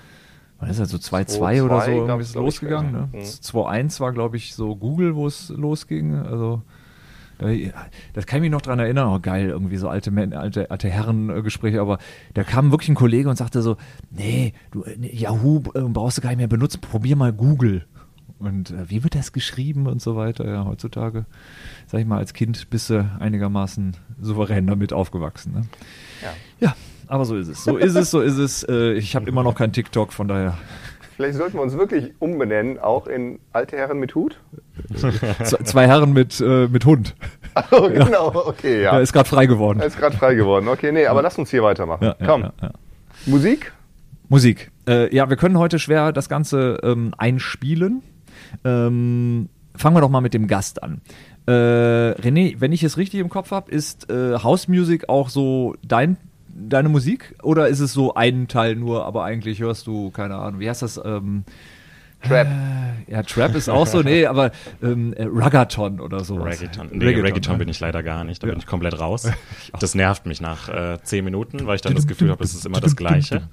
[0.60, 2.91] wann ist das, so 2.2 oder so 2.2 irgendwie ist es losgegangen.
[2.91, 3.10] Ne?
[3.12, 3.19] mhm.
[3.19, 6.15] 2.1 war, glaube ich, so Google, wo es losging.
[6.15, 6.62] Also,
[8.13, 9.10] das kann ich mich noch dran erinnern.
[9.10, 11.82] Oh, geil, irgendwie so alte, alte, alte Herrengespräche.
[11.82, 12.00] Aber
[12.34, 13.78] da kam wirklich ein Kollege und sagte so:
[14.10, 17.86] Nee, du, äh, Yahoo äh, brauchst du gar nicht mehr benutzen, probier mal Google.
[18.39, 20.45] Und äh, wie wird das geschrieben und so weiter?
[20.45, 21.26] Ja, heutzutage,
[21.88, 25.54] sag ich mal, als Kind bist du einigermaßen souverän damit aufgewachsen.
[25.54, 25.62] Ne?
[26.21, 26.34] Ja.
[26.60, 26.76] Ja,
[27.08, 27.63] aber so ist es.
[27.63, 28.63] So ist es, so ist es.
[28.63, 30.58] Äh, ich habe immer noch kein TikTok, von daher.
[31.17, 34.39] Vielleicht sollten wir uns wirklich umbenennen, auch in alte Herren mit Hut.
[35.43, 37.15] Zwei Herren mit, äh, mit Hund.
[37.71, 38.91] Oh, genau, okay, ja.
[38.91, 39.80] Er ist gerade frei geworden.
[39.80, 40.67] Ist gerade frei geworden.
[40.67, 42.03] Okay, nee, aber lass uns hier weitermachen.
[42.03, 42.71] Ja, ja, Komm, ja, ja.
[43.25, 43.73] Musik?
[44.30, 44.71] Musik.
[44.88, 48.03] Äh, ja, wir können heute schwer das Ganze ähm, einspielen.
[48.63, 51.01] Ähm, fangen wir doch mal mit dem Gast an.
[51.47, 55.73] Äh, René, wenn ich es richtig im Kopf habe, ist äh, House Music auch so
[55.84, 56.17] dein,
[56.57, 57.35] deine Musik?
[57.43, 60.81] Oder ist es so ein Teil nur, aber eigentlich hörst du, keine Ahnung, wie heißt
[60.81, 60.99] das?
[61.03, 61.43] Ähm,
[62.21, 62.47] Trap.
[62.47, 64.51] äh, ja, Trap ist auch so, nee, aber
[64.84, 66.36] ähm, äh, Ruggaton oder so.
[66.36, 66.89] Reggaeton.
[66.91, 68.43] Nee, Reggaeton, bin ich leider gar nicht.
[68.43, 69.30] Da bin ich komplett raus.
[69.80, 72.65] Das nervt mich nach äh, zehn Minuten, weil ich dann das Gefühl habe, es ist
[72.65, 73.47] immer das Gleiche.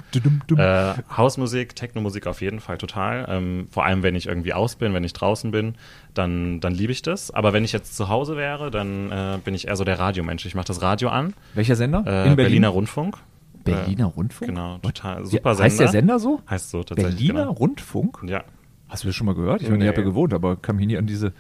[0.57, 3.27] Äh, Hausmusik, Technomusik auf jeden Fall total.
[3.29, 5.75] Ähm, vor allem, wenn ich irgendwie aus bin, wenn ich draußen bin,
[6.15, 7.31] dann, dann liebe ich das.
[7.31, 10.47] Aber wenn ich jetzt zu Hause wäre, dann äh, bin ich eher so der Radiomensch.
[10.47, 11.35] Ich mache das Radio an.
[11.55, 12.05] Welcher Sender?
[12.27, 13.19] Äh, Berliner Rundfunk.
[13.65, 14.49] Berliner Rundfunk?
[14.51, 14.83] Genau, What?
[14.83, 15.91] total super Heißt der Sender.
[15.91, 16.41] Sender so?
[16.49, 17.17] Heißt so tatsächlich.
[17.17, 17.53] Berliner Genau.
[17.53, 18.19] Rundfunk?
[18.27, 18.45] Ja.
[18.89, 19.63] Hast du das schon mal gehört?
[19.63, 19.89] Ich meine, ich Nee.
[19.89, 21.33] habe ja gewohnt, aber kam hier nie an diese.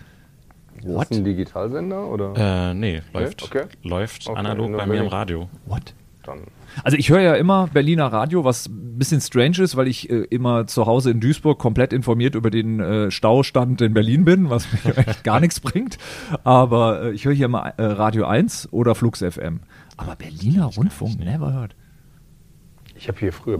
[0.76, 2.34] Ist das ein Digitalsender oder?
[2.70, 3.64] Äh, nee, läuft, okay.
[3.82, 5.06] läuft Okay, analog nur bei mir im.
[5.08, 5.48] Radio.
[5.66, 5.94] What?
[6.24, 6.40] Dann
[6.82, 10.22] Also ich höre ja immer Berliner Radio, was ein bisschen strange ist, weil ich äh,
[10.30, 14.66] immer zu Hause in Duisburg komplett informiert über den äh, Staustand in Berlin bin, was
[14.72, 15.98] mir eigentlich gar nichts bringt.
[16.42, 19.60] Aber äh, ich höre hier immer äh, Radio 1 oder Flux FM.
[19.98, 21.76] Aber Berliner Rundfunk, never heard.
[23.04, 23.58] Ich habe hier früher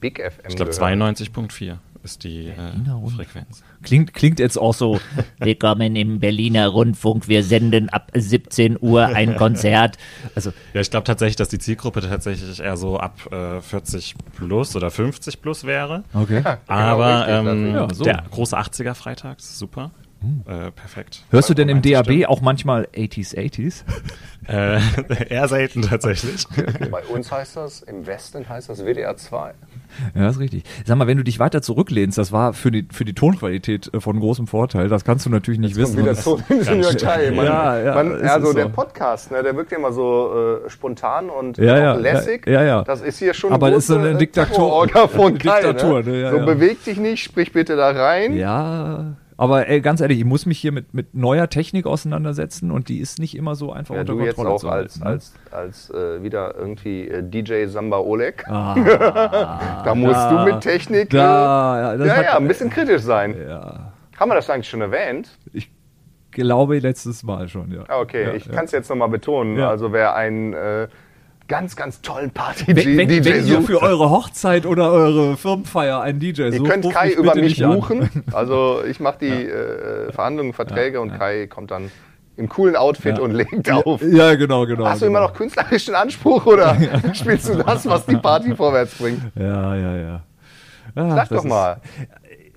[0.00, 0.98] Big FM Ich glaube gehört.
[0.98, 3.10] 92.4 ist die Berliner äh.
[3.10, 3.62] Frequenz.
[3.82, 5.00] Klingt, klingt jetzt auch so.
[5.38, 7.26] Willkommen im Berliner Rundfunk.
[7.26, 9.96] Wir senden ab 17 Uhr ein Konzert.
[10.34, 14.76] Also Ja, ich glaube tatsächlich, dass die Zielgruppe tatsächlich eher so ab äh, 40 plus
[14.76, 16.04] oder 50 plus wäre.
[16.12, 16.42] okay.
[16.66, 18.04] Aber richtig, ähm, Ja, so.
[18.04, 19.90] der große 80er Freitag, super.
[20.46, 21.22] Äh, perfekt.
[21.30, 22.24] Hörst du denn im 90 DAB Stimmen.
[22.26, 23.82] auch manchmal 80s, 80s?
[24.48, 24.80] Äh,
[25.28, 26.46] eher selten tatsächlich.
[26.90, 29.54] Bei uns heißt das, im Westen heißt das WDR 2.
[30.14, 30.64] Ja, ist richtig.
[30.86, 34.00] Sag mal, wenn du dich weiter zurücklehnst, das war für die, für die Tonqualität äh,
[34.00, 34.88] von großem Vorteil.
[34.88, 35.96] Das kannst du natürlich nicht wissen.
[35.98, 37.36] Und wieder Das- so in New York Times.
[37.36, 38.70] Man, Ja, ja, man, also ist der so.
[38.70, 42.46] Podcast, ne, der wirkt ja immer so äh, spontan und Ja, ja, lässig.
[42.46, 42.82] ja, ja.
[42.84, 46.02] Das ist hier schon Aber eine das ist so große, eine Diktatur- von Kai, Diktatur,
[46.02, 46.10] ne?
[46.10, 46.44] ne, ja, so ja.
[46.46, 48.34] beweg dich nicht, sprich bitte da rein.
[48.36, 52.88] Ja, Aber ey, ganz ehrlich, ich muss mich hier mit, mit neuer Technik auseinandersetzen und
[52.88, 55.06] die ist nicht immer so einfach Ja, unter du jetzt Kontrolle auch zu als, ne?
[55.06, 58.44] als, als äh, wieder irgendwie äh, DJ Samba Oleg.
[58.48, 58.74] Ah,
[59.84, 61.10] da musst da- du mit Technik.
[61.10, 63.34] da, ja, äh, das ja, hat- ja, ein bisschen kritisch sein.
[63.48, 65.36] Ja, Haben wir das eigentlich schon erwähnt?
[65.52, 65.70] ich
[66.30, 67.82] glaube letztes Mal schon, ja.
[67.88, 68.52] Ah, Okay, ja, ich ja.
[68.52, 69.58] kann es jetzt nochmal betonen.
[69.58, 69.68] Ja.
[69.70, 70.86] Also wer einen äh,
[71.52, 76.00] ganz, ganz tollen Wenn, Party-DJ wenn, wenn ihr sucht, für eure Hochzeit oder eure Firmenfeier
[76.00, 77.74] einen DJ ihr sucht, könnt ruft Kai mich über mich an.
[77.74, 78.10] buchen.
[78.32, 81.90] Also ich mache die äh, Verhandlungen, Verträge und Kai kommt dann
[82.38, 84.00] im coolen Outfit und legt auf.
[84.00, 84.86] Ja, genau, genau.
[84.86, 85.18] Hast du genau.
[85.18, 86.74] immer noch künstlerischen Anspruch oder
[87.12, 89.20] spielst du das, was die Party vorwärts bringt?
[89.34, 90.22] Ja, ja, ja.
[90.96, 91.82] ja Sag doch ist- mal.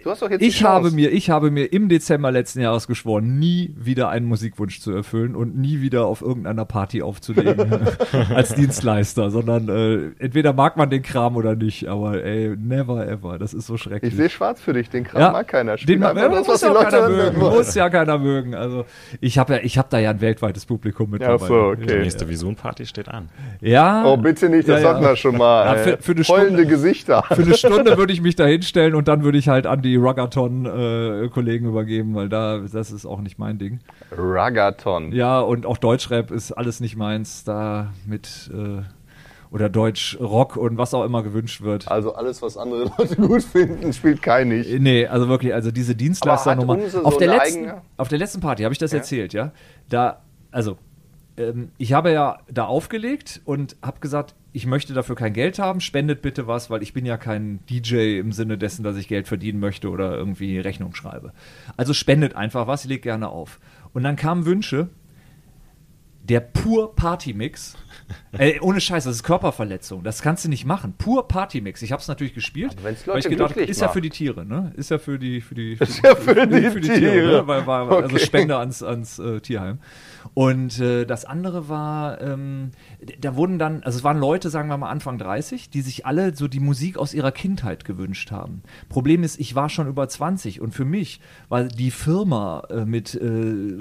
[0.05, 3.39] Du hast doch jetzt Ich habe mir, ich habe mir im Dezember letzten Jahres geschworen,
[3.39, 7.71] nie wieder einen Musikwunsch zu erfüllen und nie wieder auf irgendeiner Party aufzulegen
[8.35, 13.39] als Dienstleister, sondern äh, entweder mag man den Kram oder nicht, aber ey, never ever,
[13.39, 14.11] das ist so schrecklich.
[14.13, 15.75] Ich sehe schwarz für dich, den Kram mag keiner.
[15.75, 17.55] Spiel den mag, ja, das, muss was die ja keiner mögen, wollen.
[17.55, 18.53] muss ja keiner mögen.
[18.53, 18.85] Also
[19.21, 21.47] ich habe ja, ich habe da ja ein weltweites Publikum mit Ja, dabei.
[21.47, 21.85] so, okay.
[21.87, 21.99] Die Ja.
[22.01, 23.29] nächste Visun-Party steht an.
[23.59, 24.05] Ja.
[24.05, 25.09] Oh, bitte nicht, das Ja, hatten ja.
[25.09, 25.65] wir schon mal.
[25.65, 27.23] Ja, für- für eine heulende Stunde- Gesichter.
[27.27, 29.94] Für eine Stunde würde ich mich da hinstellen und dann würde ich halt an die
[29.97, 33.79] Ruggathon-Kollegen übergeben, weil da, das ist auch nicht mein Ding.
[34.11, 35.11] Ragaton.
[35.11, 38.81] Ja, und auch Deutschrap ist alles nicht meins, da mit, äh,
[39.51, 41.89] oder Deutsch-Rock und was auch immer gewünscht wird.
[41.89, 44.69] Also alles, was andere Leute gut finden, spielt kein nicht.
[44.69, 46.73] Äh, Nee, also wirklich, also diese Dienstleisternummer.
[46.73, 48.97] Umse Auf, so der letzten, eigene- auf der letzten Party habe ich das Ja.
[48.97, 49.51] erzählt, ja.
[49.89, 50.77] Da, also,
[51.37, 55.81] ähm, ich habe ja da aufgelegt und habe gesagt, ich möchte dafür kein Geld haben,
[55.81, 59.27] spendet bitte was, weil ich bin ja kein DJ im Sinne dessen, dass ich Geld
[59.27, 61.33] verdienen möchte oder irgendwie Rechnung schreibe.
[61.75, 63.59] Also spendet einfach was, ich leg gerne auf.
[63.91, 64.89] Und dann kamen Wünsche,
[66.23, 67.75] der pur Partymix.
[68.37, 70.03] Ey, ohne Scheiß, das ist Körperverletzung.
[70.03, 70.93] Das kannst du nicht machen.
[70.97, 71.81] Pur Partymix.
[71.81, 72.75] Ich habe es natürlich gespielt.
[72.81, 74.73] Wenn's weil ich gedacht, ist ja für die Tiere, ne?
[74.75, 77.41] Ist ja für die für die Ist ja für die Tiere.
[77.41, 77.47] ne?
[77.47, 78.25] weil, war, also Okay.
[78.25, 79.79] Spende ans ans äh, Tierheim.
[80.33, 82.71] Und äh, das andere war, ähm,
[83.19, 86.35] da wurden dann, also es waren Leute, sagen wir mal Anfang 30, die sich alle
[86.35, 88.61] so die Musik aus ihrer Kindheit gewünscht haben.
[88.89, 91.19] Problem ist, ich war schon über 20 und für mich
[91.49, 93.77] war die Firma äh, mit äh,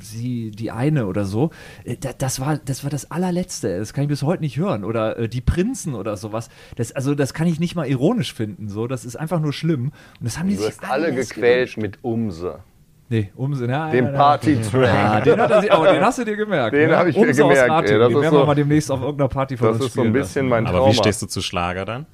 [0.00, 1.50] sie die eine oder so,
[1.84, 3.79] äh, da, das war das war das allerletzte.
[3.80, 6.48] Das kann ich bis heute nicht hören oder äh, die Prinzen oder sowas.
[6.76, 8.68] Das also das kann ich nicht mal ironisch finden.
[8.68, 9.86] So, das ist einfach nur schlimm.
[9.86, 11.78] Und das haben die Du sich hast alle gequält gewünscht.
[11.78, 12.60] mit Umse.
[13.08, 13.70] Nee, Umsinn.
[13.70, 14.12] Ja, Dem ja.
[14.12, 14.84] Party-Track.
[14.84, 16.76] Ja, den, hat er sich, aber den hast du dir gemerkt.
[16.76, 16.96] Den ne?
[16.96, 18.90] hab ich mir Umso aus gemerkt, ey, das Den ist werden wir so- mal demnächst
[18.92, 20.48] auf irgendeiner Party von Das uns ist so ein bisschen lassen.
[20.48, 20.92] mein Aber Trauma.
[20.92, 22.06] wie stehst du zu Schlager dann?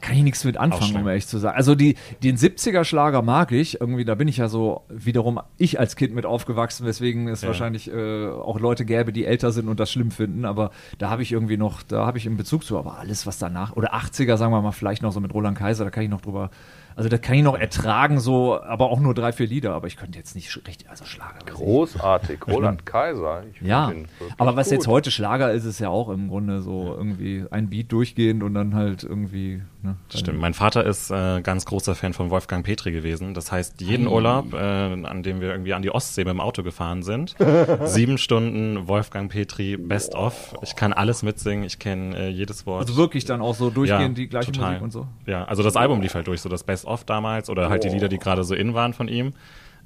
[0.00, 1.56] Kann ich nichts mit anfangen, um ehrlich zu sagen.
[1.56, 3.80] Also die, den 70er-Schlager mag ich.
[3.80, 7.48] Irgendwie, da bin ich ja so wiederum ich als Kind mit aufgewachsen, weswegen es Ja.
[7.48, 10.44] wahrscheinlich äh, auch Leute gäbe, die älter sind und das schlimm finden.
[10.44, 12.76] Aber da habe ich irgendwie noch, da habe ich einen Bezug zu.
[12.76, 15.84] Aber alles, was danach, oder 80er, sagen wir mal, vielleicht noch so mit Roland Kaiser,
[15.84, 16.50] da kann ich noch drüber,
[16.98, 19.72] also da kann ich noch ertragen, so, aber auch nur drei, vier Lieder.
[19.74, 21.38] Aber ich könnte jetzt nicht richtig, also Schlager.
[21.46, 22.46] Großartig.
[22.48, 23.44] Roland Kaiser.
[23.62, 23.92] Ja,
[24.36, 24.72] aber was gut.
[24.74, 28.54] jetzt heute Schlager ist, ist ja auch im Grunde so irgendwie ein Beat durchgehend und
[28.54, 29.62] dann halt irgendwie.
[29.82, 30.40] Ne, dann- Stimmt.
[30.40, 33.32] Mein Vater ist äh, ganz großer Fan von Wolfgang Petri gewesen.
[33.32, 36.64] Das heißt, jeden Urlaub, äh, an dem wir irgendwie an die Ostsee mit dem Auto
[36.64, 37.36] gefahren sind,
[37.84, 40.56] sieben Stunden Wolfgang Petri Best of.
[40.62, 42.80] Ich kann alles mitsingen, ich kenne äh, jedes Wort.
[42.88, 44.70] Also wirklich dann auch so durchgehend die gleiche total.
[44.70, 45.06] Musik und so.
[45.26, 47.88] Ja, also das Album lief halt durch, so das Best of damals oder halt die
[47.88, 49.32] Lieder, die gerade so in waren von ihm.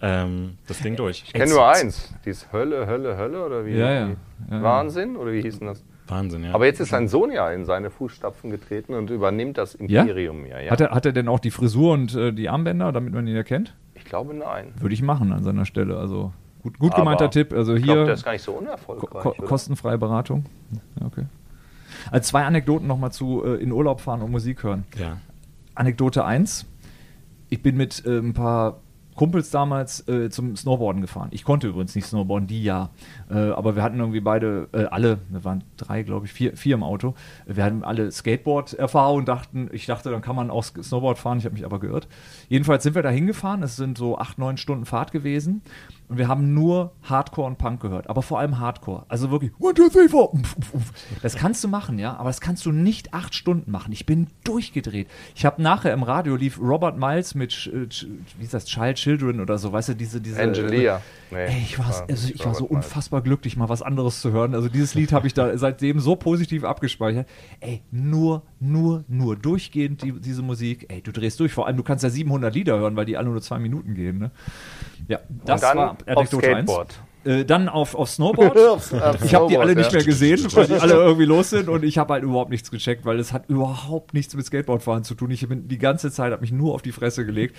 [0.00, 1.22] Ähm, das Ding durch.
[1.26, 2.12] Ich kenne nur eins.
[2.24, 3.72] Dieses Hölle, Hölle, Hölle oder wie?
[3.76, 4.08] Ja, ja.
[4.08, 4.16] Ja,
[4.50, 4.62] ja.
[4.62, 5.84] Wahnsinn oder wie hieß denn das?
[6.08, 6.54] Wahnsinn, ja.
[6.54, 10.58] Aber jetzt ist sein Sohn ja in seine Fußstapfen getreten und übernimmt das Imperium ja.
[10.58, 10.70] ja.
[10.72, 13.36] Hat, er, hat er denn auch die Frisur und äh, die Armbänder, damit man ihn
[13.36, 13.74] erkennt?
[13.94, 14.72] Ich glaube nein.
[14.80, 15.96] Würde ich machen an seiner Stelle.
[15.96, 17.52] Also gut, gut Aber gemeinter Tipp.
[17.52, 19.22] Also Ich glaube, hier der ist gar nicht so unerfolgreich.
[19.22, 19.46] ko oder?
[19.46, 20.46] kostenfreie Beratung.
[20.98, 21.26] Ja, okay.
[22.10, 24.84] Also zwei Anekdoten nochmal zu äh, in Urlaub fahren und Musik hören.
[24.98, 25.18] ja.
[25.74, 26.66] Anekdote 1.
[27.52, 28.80] Ich bin mit äh, ein paar
[29.14, 31.28] Kumpels damals äh, zum Snowboarden gefahren.
[31.32, 32.88] Ich konnte übrigens nicht Snowboarden, die ja.
[33.28, 36.76] Äh, aber wir hatten irgendwie beide, äh, alle, wir waren drei, glaube ich, vier, vier
[36.76, 37.14] im Auto.
[37.44, 41.36] Wir hatten alle Skateboard-Erfahrung und dachten, ich dachte, dann kann man auch Snowboard fahren.
[41.36, 42.08] Ich habe mich aber geirrt.
[42.48, 43.62] Jedenfalls sind wir da hingefahren.
[43.62, 45.60] Es sind so acht, neun Stunden Fahrt gewesen.
[46.08, 48.10] Und wir haben nur Hardcore und Punk gehört.
[48.10, 49.06] Aber vor allem Hardcore.
[49.08, 50.30] Also wirklich, one, two, three, four.
[51.22, 52.16] Das kannst du machen, ja.
[52.16, 53.92] Aber das kannst du nicht acht Stunden machen.
[53.92, 55.08] Ich bin durchgedreht.
[55.34, 58.06] Ich habe nachher im Radio lief Robert Miles mit, Ch-
[58.38, 59.72] wie ist das, Child Children oder so.
[59.72, 60.40] Weißt du, diese, diese.
[60.42, 61.00] Angelia.
[61.30, 62.86] Nee, Ey, ich, war, also ich war so Robert Miles.
[62.86, 64.54] unfassbar glücklich, mal was anderes zu hören.
[64.54, 67.26] Also dieses Lied habe ich da seitdem so positiv abgespeichert.
[67.60, 70.86] Ey, nur, nur, nur durchgehend die, diese Musik.
[70.90, 71.52] Ey, du drehst durch.
[71.54, 74.18] Vor allem, du kannst ja 700 Lieder hören, weil die alle nur zwei Minuten gehen.
[74.18, 74.30] Ne?
[75.08, 77.00] Ja, das dann war auf Skateboard.
[77.24, 77.32] 1.
[77.40, 78.58] Äh, dann auf, auf Snowboard.
[78.68, 78.92] Aufs
[79.24, 79.98] Ich habe die alle nicht ja.
[79.98, 83.04] mehr gesehen, weil die alle irgendwie los sind und ich habe halt überhaupt nichts gecheckt,
[83.04, 85.30] weil es hat überhaupt nichts mit Skateboardfahren zu tun.
[85.30, 87.56] Ich bin die ganze Zeit, habe mich nur auf die Fresse gelegt.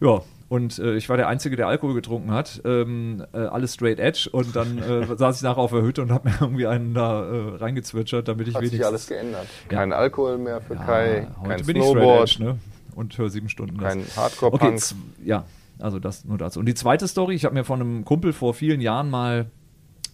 [0.00, 2.60] Ja, und äh, ich war der Einzige, der Alkohol getrunken hat.
[2.64, 4.28] Ähm, äh, alles straight edge.
[4.30, 7.24] Und dann äh, saß ich nachher auf der Hütte und habe mir irgendwie einen da
[7.24, 8.88] äh, reingezwitschert, damit ich Hat sich wenigstens...
[8.88, 9.46] alles geändert.
[9.70, 9.78] Ja.
[9.78, 12.58] Kein Alkohol mehr für Kai, heute kein bin ich Snowboard, straight edge, ne?
[12.94, 14.62] Und höre sieben Stunden kein Hardcore-Punk.
[14.62, 14.94] Okay,
[15.24, 15.44] ja,
[15.78, 16.60] also das nur dazu.
[16.60, 19.50] Und die zweite Story, ich habe mir von einem Kumpel vor vielen Jahren mal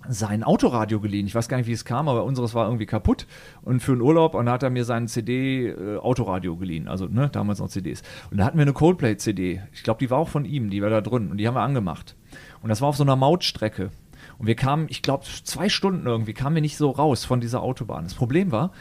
[0.08, 1.26] sein Autoradio geliehen.
[1.26, 3.26] Ich weiß gar nicht, wie es kam, aber unseres war irgendwie kaputt.
[3.62, 6.88] Und für einen Urlaub, und da hat er mir sein CD-Autoradio geliehen.
[6.88, 8.02] Also, ne, damals noch CDs.
[8.30, 9.62] Und da hatten wir eine Coldplay-CD.
[9.72, 11.30] Ich glaube, die war auch von ihm, die war da drin.
[11.30, 12.16] Und die haben wir angemacht.
[12.62, 13.90] Und das war auf so einer Mautstrecke.
[14.38, 17.62] Und wir kamen, ich glaube, zwei Stunden irgendwie, kamen wir nicht so raus von dieser
[17.62, 18.04] Autobahn.
[18.04, 18.72] Das Problem war,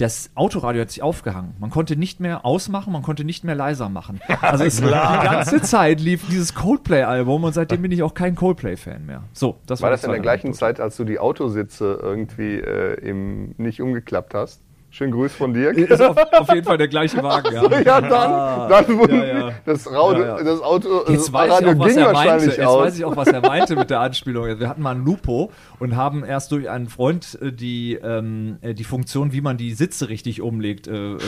[0.00, 1.54] das Autoradio hat sich aufgehangen.
[1.58, 4.20] Man konnte nicht mehr ausmachen, man konnte nicht mehr leiser machen.
[4.40, 9.04] Also es, die ganze Zeit lief dieses Coldplay-Album und seitdem bin ich auch kein Coldplay-Fan
[9.04, 9.22] mehr.
[9.32, 10.54] So, das War die das in der gleichen.
[10.54, 14.62] Zeit, als du die Autositze irgendwie äh, im, nicht umgeklappt hast?
[14.92, 15.76] Schönen Gruß von Dirk.
[15.78, 17.62] Ist auf, auf jeden Fall der gleiche Wagen, ja.
[17.80, 19.50] ja, dann, Ah, dann wurden ja, ja.
[19.64, 20.42] Das, ja.
[20.42, 22.14] das Auto, Jetzt das weiß, ich auch, was ging er meinte.
[22.14, 22.84] wahrscheinlich Jetzt aus.
[22.86, 24.58] weiß ich auch, was er meinte mit der Anspielung.
[24.58, 28.74] Wir hatten mal einen Lupo und haben erst durch einen Freund äh, die, ähm, äh,
[28.74, 31.18] die Funktion, wie man die Sitze richtig umlegt, äh, äh, äh,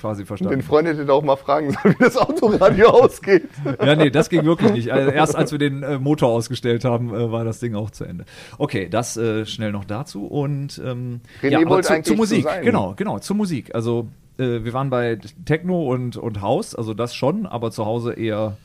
[0.00, 0.62] quasi Den verstanden.
[0.62, 3.48] Freund hätte auch mal fragen sollen, wie das Autoradio ausgeht.
[3.84, 4.92] Ja, nee, das ging wirklich nicht.
[4.92, 8.04] Also erst als wir den äh, Motor ausgestellt haben, äh, war das Ding auch zu
[8.04, 8.24] Ende.
[8.56, 10.26] Okay, das äh, schnell noch dazu.
[10.26, 12.42] Und ähm, René ja, wollte zu, eigentlich zur Musik.
[12.44, 12.67] zu sein.
[12.70, 13.74] Genau, genau, zur Musik.
[13.74, 18.12] Also äh, wir waren bei Techno und, und House, also das schon, aber zu Hause
[18.14, 18.56] eher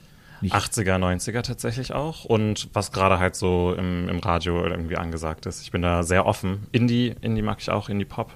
[0.41, 0.53] nicht.
[0.53, 2.25] 80er, 90er tatsächlich auch.
[2.25, 5.61] Und was gerade halt so im, im Radio irgendwie angesagt ist.
[5.61, 6.67] Ich bin da sehr offen.
[6.71, 8.31] Indie, Indie mag ich auch, Indie-Pop.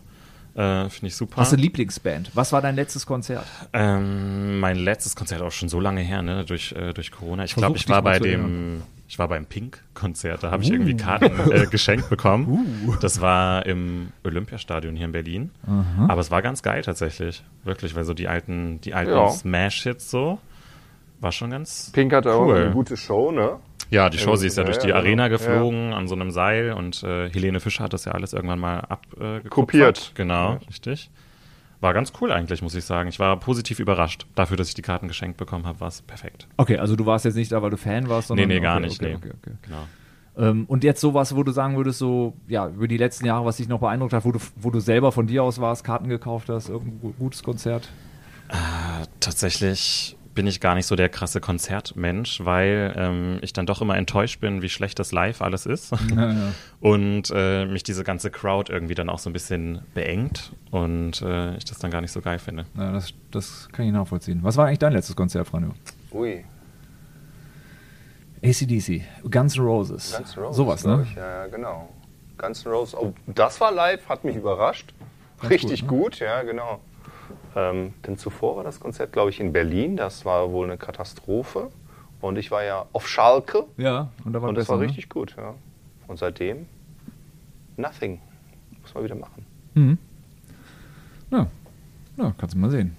[0.55, 1.37] Äh, Finde ich super.
[1.37, 2.31] Hast du Lieblingsband?
[2.33, 3.45] Was war dein letztes Konzert?
[3.73, 7.43] Ähm, mein letztes Konzert auch schon so lange her, ne, durch, äh, durch Corona.
[7.43, 11.39] Ich glaube, ich war bei dem, ich war beim Pink-Konzert, da habe ich irgendwie Karten
[11.51, 12.97] äh, geschenkt bekommen.
[13.01, 15.51] Das war im Olympiastadion hier in Berlin.
[16.07, 17.43] Aber es war ganz geil tatsächlich.
[17.63, 19.29] Wirklich, weil so die alten, die alten Ja.
[19.29, 20.39] Smash-Hits so,
[21.21, 21.91] war schon ganz.
[21.93, 22.55] Pink hatte auch Cool.
[22.57, 23.57] eine gute Show, ne?
[23.89, 24.99] Ja, die Show, sie ist ja Ja, durch ja, die genau.
[24.99, 25.27] Arena Ja.
[25.29, 28.79] geflogen an so einem Seil und äh, Helene Fischer hat das ja alles irgendwann mal
[28.81, 30.11] abgekupfert.
[30.13, 30.17] Äh.
[30.17, 31.09] Genau, richtig.
[31.79, 33.07] War ganz cool eigentlich, muss ich sagen.
[33.09, 34.25] Ich war positiv überrascht.
[34.35, 36.47] Dafür, dass ich die Karten geschenkt bekommen habe, war es perfekt.
[36.57, 38.77] Okay, also du warst jetzt nicht da, weil du Fan warst, sondern nee, nee, gar
[38.77, 38.99] okay, nicht.
[39.01, 39.15] Okay, nee.
[39.15, 39.51] okay, okay.
[39.61, 39.87] Genau.
[40.37, 43.57] Ähm, und jetzt sowas, wo du sagen würdest, so, ja, über die letzten Jahre, was
[43.57, 46.49] dich noch beeindruckt hat, wo du, wo du selber von dir aus warst, Karten gekauft
[46.49, 47.89] hast, irgendein gu- gutes Konzert?
[49.19, 53.97] Tatsächlich bin ich gar nicht so der krasse Konzertmensch, weil ähm, ich dann doch immer
[53.97, 55.93] enttäuscht bin, wie schlecht das live alles ist.
[56.79, 61.57] Und äh, mich diese ganze Crowd irgendwie dann auch so ein bisschen beengt und äh,
[61.57, 62.65] ich das dann gar nicht so geil finde.
[62.77, 64.41] Ja, das, das kann ich nachvollziehen.
[64.43, 65.73] Was war eigentlich dein letztes Konzert, Franjo?
[66.11, 66.45] Ui,
[68.43, 70.15] ACDC, Guns N' Roses.
[70.15, 70.55] Guns N' Roses.
[70.55, 71.07] Sowas, ne?
[71.09, 71.15] Ich.
[71.15, 71.89] Ja, ja, genau.
[72.37, 72.95] Guns N' Roses.
[72.95, 74.93] Oh, das war live, hat mich überrascht.
[75.49, 76.27] Richtig gut, gut, ne?
[76.27, 76.79] ja, genau.
[77.57, 79.97] Ähm, denn zuvor war das Konzert, glaube ich, in Berlin.
[79.97, 81.71] Das war wohl eine Katastrophe.
[82.21, 83.65] Und ich war ja auf Schalke.
[83.77, 84.85] Ja, und da war und das besser, war ne?
[84.85, 85.55] richtig gut, ja.
[86.07, 86.67] Und seitdem,
[87.75, 88.21] nothing.
[88.81, 89.43] Muss man wieder machen.
[89.73, 89.97] Mhm.
[91.31, 91.47] Ja.
[92.17, 92.95] ja, kannst du mal sehen.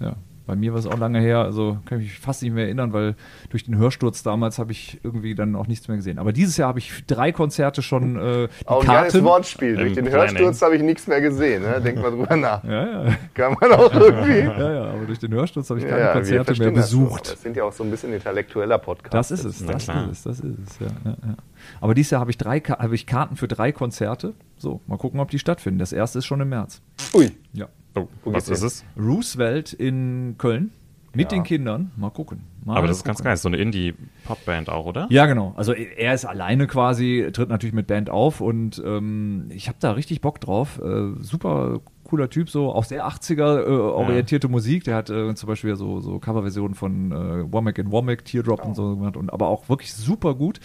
[0.00, 0.14] Ja.
[0.48, 2.94] Bei mir war es auch lange her, also kann ich mich fast nicht mehr erinnern,
[2.94, 3.16] weil
[3.50, 6.18] durch den Hörsturz damals habe ich irgendwie dann auch nichts mehr gesehen.
[6.18, 9.26] Aber dieses Jahr habe ich drei Konzerte schon äh, die Auch ein geiles Karten.
[9.26, 9.76] Wortspiel.
[9.76, 10.36] Durch den Planning.
[10.38, 11.64] Hörsturz habe ich nichts mehr gesehen.
[11.64, 11.82] Ne?
[11.82, 12.64] Denkt mal drüber nach.
[12.64, 14.38] Ja, ja, Kann man auch irgendwie.
[14.38, 17.32] ja, ja, aber durch den Hörsturz habe ich keine Ja, Konzerte mehr verstehen das besucht.
[17.32, 19.12] Das sind ja auch so ein bisschen intellektueller Podcast.
[19.12, 20.04] Das ist es, das klar.
[20.10, 21.36] ist es, das ist es, ja, ja, ja.
[21.82, 24.32] Aber dieses Jahr habe ich drei habe ich Karten für drei Konzerte.
[24.56, 25.78] So, mal gucken, ob die stattfinden.
[25.78, 26.80] Das erste ist schon im März.
[27.12, 27.32] Ui.
[27.52, 27.68] Ja.
[28.24, 28.84] Oh, was ist es?
[28.98, 30.70] Roosevelt in Köln
[31.14, 31.38] mit Ja.
[31.38, 31.90] den Kindern.
[31.96, 32.42] Mal gucken.
[32.64, 33.30] Mal Aber das ist ganz gucken.
[33.30, 33.36] geil.
[33.38, 35.06] So eine Indie-Pop-Band auch, oder?
[35.10, 35.54] Ja, genau.
[35.56, 39.92] Also er ist alleine quasi, tritt natürlich mit Band auf und ähm, ich habe da
[39.92, 40.78] richtig Bock drauf.
[40.82, 44.84] Äh, super cooler Typ, so auch sehr 80er äh, orientierte Musik.
[44.84, 48.74] Der hat äh, zum Beispiel so, so Coverversionen von äh, Womack and Womack, Teardrop und
[48.74, 50.58] so gemacht und aber auch wirklich super gut.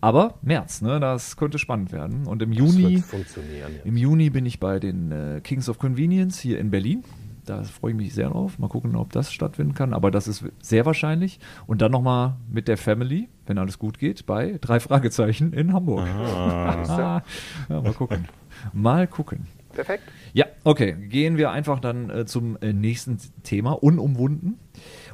[0.00, 2.26] Aber März, ne, das könnte spannend werden.
[2.26, 3.72] Und im Juni, wird funktionieren.
[3.84, 7.04] im Juni bin ich bei den äh, Kings of Convenience hier in Berlin.
[7.48, 8.58] Da freue ich mich sehr drauf.
[8.58, 9.94] Mal gucken, ob das stattfinden kann.
[9.94, 11.40] Aber das ist sehr wahrscheinlich.
[11.66, 16.06] Und dann nochmal mit der Family, wenn alles gut geht, bei drei Fragezeichen in Hamburg.
[16.06, 17.22] Ah,
[17.70, 18.28] ja, mal gucken.
[18.74, 19.46] Mal gucken.
[19.72, 20.04] Perfekt.
[20.32, 20.94] Ja, okay.
[21.08, 24.58] Gehen wir einfach dann äh, zum äh, nächsten Thema, unumwunden.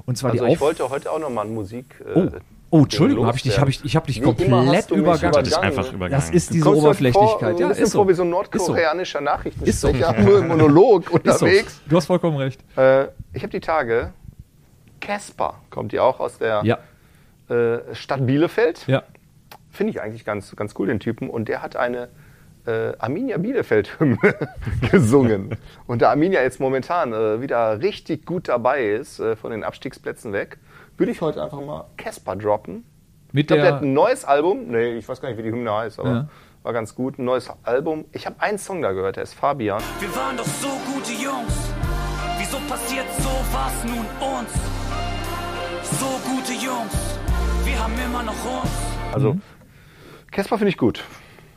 [0.06, 1.86] Und zwar Also die ich Auf wollte heute auch nochmal Musik.
[2.14, 2.28] Äh,
[2.70, 4.50] Oh, oh Entschuldigung, hab ich dich, hab ich, ich habe dich Wie komplett
[4.90, 5.46] übergangen.
[5.46, 5.54] Ich Übergangen.
[5.64, 6.10] einfach übergangen.
[6.10, 7.52] Das ist diese Oberflächlichkeit.
[7.52, 7.98] Vor, ja, ist so.
[7.98, 8.72] vor wie so ein Ist so.
[8.72, 9.18] nordkoreanischer
[9.62, 9.90] Ist so.
[9.92, 11.16] Nachrichtensprecher, nur im Monolog Ist so.
[11.46, 11.80] unterwegs.
[11.88, 12.60] Du hast vollkommen recht.
[12.76, 14.12] Äh, ich habe die Tage,
[15.00, 16.78] Casper, kommt die auch aus der Ja,
[17.54, 18.86] äh, Stadt Bielefeld.
[18.88, 19.04] ja.
[19.70, 21.28] Finde ich eigentlich ganz, ganz cool, den Typen.
[21.30, 22.08] Und der hat eine
[22.66, 24.34] äh, Arminia Bielefeld-Hymne
[24.90, 25.56] gesungen.
[25.86, 30.32] Und da Arminia jetzt momentan äh, wieder richtig gut dabei ist, äh, von den Abstiegsplätzen
[30.32, 30.58] weg,
[30.96, 32.84] würde ich heute einfach mal Casper droppen.
[33.32, 34.68] Mit Ich glaube, der der, hat ein neues Album.
[34.68, 36.28] Nee, ich weiß gar nicht, wie die Hymne heißt, aber Ja.
[36.62, 37.18] war ganz gut.
[37.18, 38.04] Ein neues Album.
[38.12, 39.82] Ich habe einen Song da gehört, der ist Fabian.
[39.98, 41.70] Wir waren doch so gute Jungs.
[42.38, 44.50] Wieso passiert sowas nun uns?
[45.98, 46.94] So gute Jungs.
[47.64, 48.70] Wir haben immer noch uns.
[49.12, 49.36] Also,
[50.30, 51.02] Casper finde ich gut.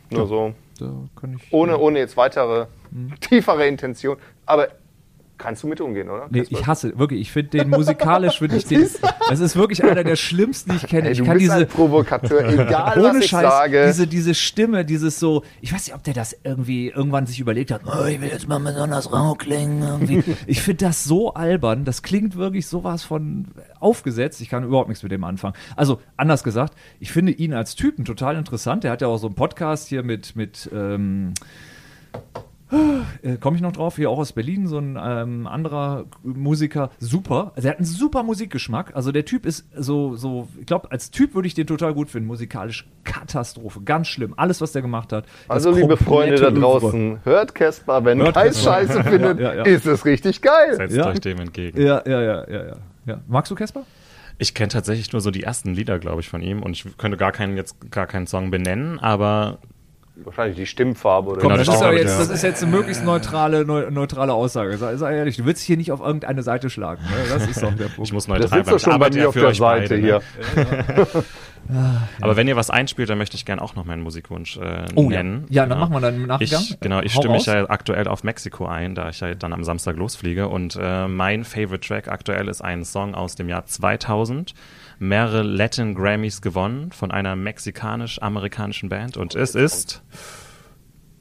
[0.09, 2.67] Nur so, da kann ich, ohne, ohne jetzt weitere,
[3.21, 4.17] tiefere Intention.
[4.45, 4.69] Aber
[5.37, 6.27] kannst du mit umgehen, oder?
[6.29, 8.87] Nee, ich hasse, wirklich, ich finde den musikalisch, finde ich den,
[9.29, 11.07] das ist wirklich einer der schlimmsten, die ich kenne.
[11.07, 13.85] Ey, ich kann diese, Provokateur, egal was ohne ich Scheiß, sage.
[13.87, 17.71] diese, diese Stimme, dieses so, ich weiß nicht, ob der das irgendwie irgendwann sich überlegt
[17.71, 20.23] hat, oh, ich will jetzt mal besonders rau klingen, irgendwie.
[20.47, 23.47] Ich finde das so albern, das klingt wirklich sowas von
[23.79, 25.55] aufgesetzt, ich kann überhaupt nichts mit dem anfangen.
[25.75, 29.27] Also, anders gesagt, ich finde ihn als Typen total interessant, der hat ja auch so
[29.27, 31.33] einen Podcast hier mit, mit, ähm,
[32.13, 32.39] äh,
[33.41, 37.51] komme ich noch drauf, hier auch aus Berlin, so ein ähm, anderer Musiker, super.
[37.55, 38.95] Also er hat einen super Musikgeschmack.
[38.95, 42.09] Also der Typ ist so, so, ich glaube, als Typ würde ich den total gut
[42.09, 42.27] finden.
[42.27, 44.33] Musikalisch Katastrophe, ganz schlimm.
[44.37, 45.25] Alles, was der gemacht hat.
[45.47, 48.71] Also, liebe Freunde da draußen, hört Casper, wenn Hört Casper.
[48.71, 49.63] Scheiße findet, Ja, ja.
[49.63, 50.75] ist es richtig geil.
[50.75, 51.07] Setzt Ja.
[51.07, 51.81] euch dem entgegen.
[51.81, 52.75] Ja, ja, ja, ja, ja.
[53.05, 53.21] ja.
[53.27, 53.83] Magst du Casper?
[54.39, 57.17] Ich kenne tatsächlich nur so die ersten Lieder, glaube ich, von ihm und ich könnte
[57.17, 59.57] gar keinen jetzt gar keinen Song benennen, aber
[60.23, 63.03] Wahrscheinlich die Stimmfarbe oder Komm, Genau, das, das ist jetzt, das ist jetzt eine möglichst
[63.03, 64.77] neutrale, neu, neutrale Aussage.
[64.77, 67.03] Sei, sei ehrlich, du willst hier nicht auf irgendeine Seite schlagen.
[67.03, 67.29] Ne?
[67.29, 68.07] Das ist doch der Punkt.
[68.07, 69.95] ich muss Das neutral sitzt doch schon bei mir ja auf für der Seite beide,
[69.95, 70.21] hier.
[70.55, 71.07] Ne?
[72.21, 75.03] Aber wenn ihr was einspielt, dann möchte ich gerne auch noch meinen Musikwunsch äh, Oh
[75.09, 75.17] ja.
[75.23, 75.45] nennen.
[75.49, 76.45] Ja, dann machen wir dann im Nachgang.
[76.61, 77.53] Ich, genau, ich Hau stimme mich raus.
[77.55, 80.47] ja aktuell auf Mexiko ein, da ich ja dann am Samstag losfliege.
[80.47, 84.53] Und äh, mein Favorite Track aktuell ist ein Song aus dem Jahr 2000.
[84.99, 89.17] Mehrere Latin Grammys gewonnen von einer mexikanisch-amerikanischen Band.
[89.17, 90.01] Und es ist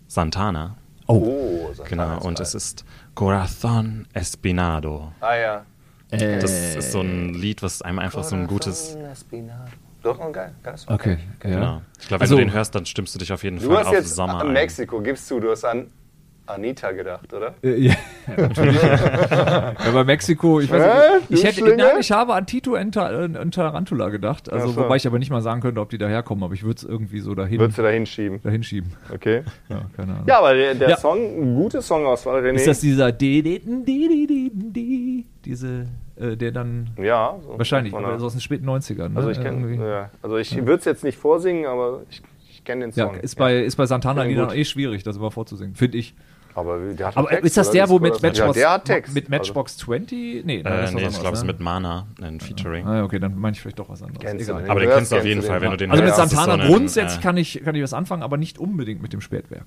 [0.07, 0.76] Santana.
[1.07, 2.42] Oh, Santana Genau, ist und geil.
[2.42, 2.84] es ist
[3.14, 5.12] Corazón Espinado.
[5.20, 5.66] Ah ja.
[6.11, 8.97] Äh, Das ist so ein Lied, was einem einfach so ein gutes.
[9.12, 9.70] Espinado.
[10.07, 10.53] Doch, oh, geil.
[10.63, 10.95] geiles Song.
[10.95, 11.51] Okay, ja.
[11.51, 11.83] Genau.
[12.01, 13.79] Ich glaube, wenn Also- du den hörst, dann stimmst du dich auf jeden Du Fall
[13.79, 14.53] hast auf jetzt Sommer an ein.
[14.53, 15.89] Mexiko, gibst du, du hast an
[16.49, 17.55] Anita gedacht, oder?
[17.65, 17.95] Äh, ja,
[18.37, 18.81] natürlich.
[18.81, 23.53] ja, bei Mexiko, ich weiß nicht, ich, hätte, nein, ich habe an Tito und und
[23.53, 24.77] Tarantula gedacht, also so.
[24.77, 27.19] wobei ich aber nicht mal sagen könnte, ob die daherkommen, aber ich würde es irgendwie
[27.19, 28.41] so dahin, Würdest du da hinschieben?
[28.45, 28.93] dahin schieben.
[29.13, 29.43] Okay.
[29.69, 30.25] Ja, keine Ahnung.
[30.29, 30.97] Ja, aber der, der Ja.
[30.99, 32.53] Song, ein gute Songauswahl, René.
[32.55, 35.87] Ist das dieser di, di, di, di, di, di, diese,
[36.19, 39.11] äh, der dann ja, so wahrscheinlich, aber aus den späten 90ern.
[39.11, 39.17] Ne?
[39.17, 42.87] Also ich kenne, ja, also ich würde es jetzt nicht vorsingen, aber ich, ich kenne
[42.87, 43.17] den Ja, Song.
[43.21, 46.14] ist bei, ist bei Santana Ja, Liedern eh schwierig, das immer vorzusingen, finde ich.
[46.55, 48.23] Aber der hat Aber Text, ist das der, wo mit?
[48.23, 50.43] Matchbox, Ja, der mit Matchbox 20?
[50.47, 52.87] Nee, nein, das Äh, nee, ich glaube, es ist mit Mana, ein Featuring.
[52.87, 54.25] Ah, ja, okay, dann meine ich vielleicht doch was anderes.
[54.25, 54.62] Kennst Egal.
[54.62, 54.71] den?
[54.71, 57.37] Aber den kennst du auf jeden Fall, wenn du den Also mit Santana grundsätzlich kann,
[57.37, 59.67] ich, kann ich was anfangen, aber nicht unbedingt mit dem Spätwerk.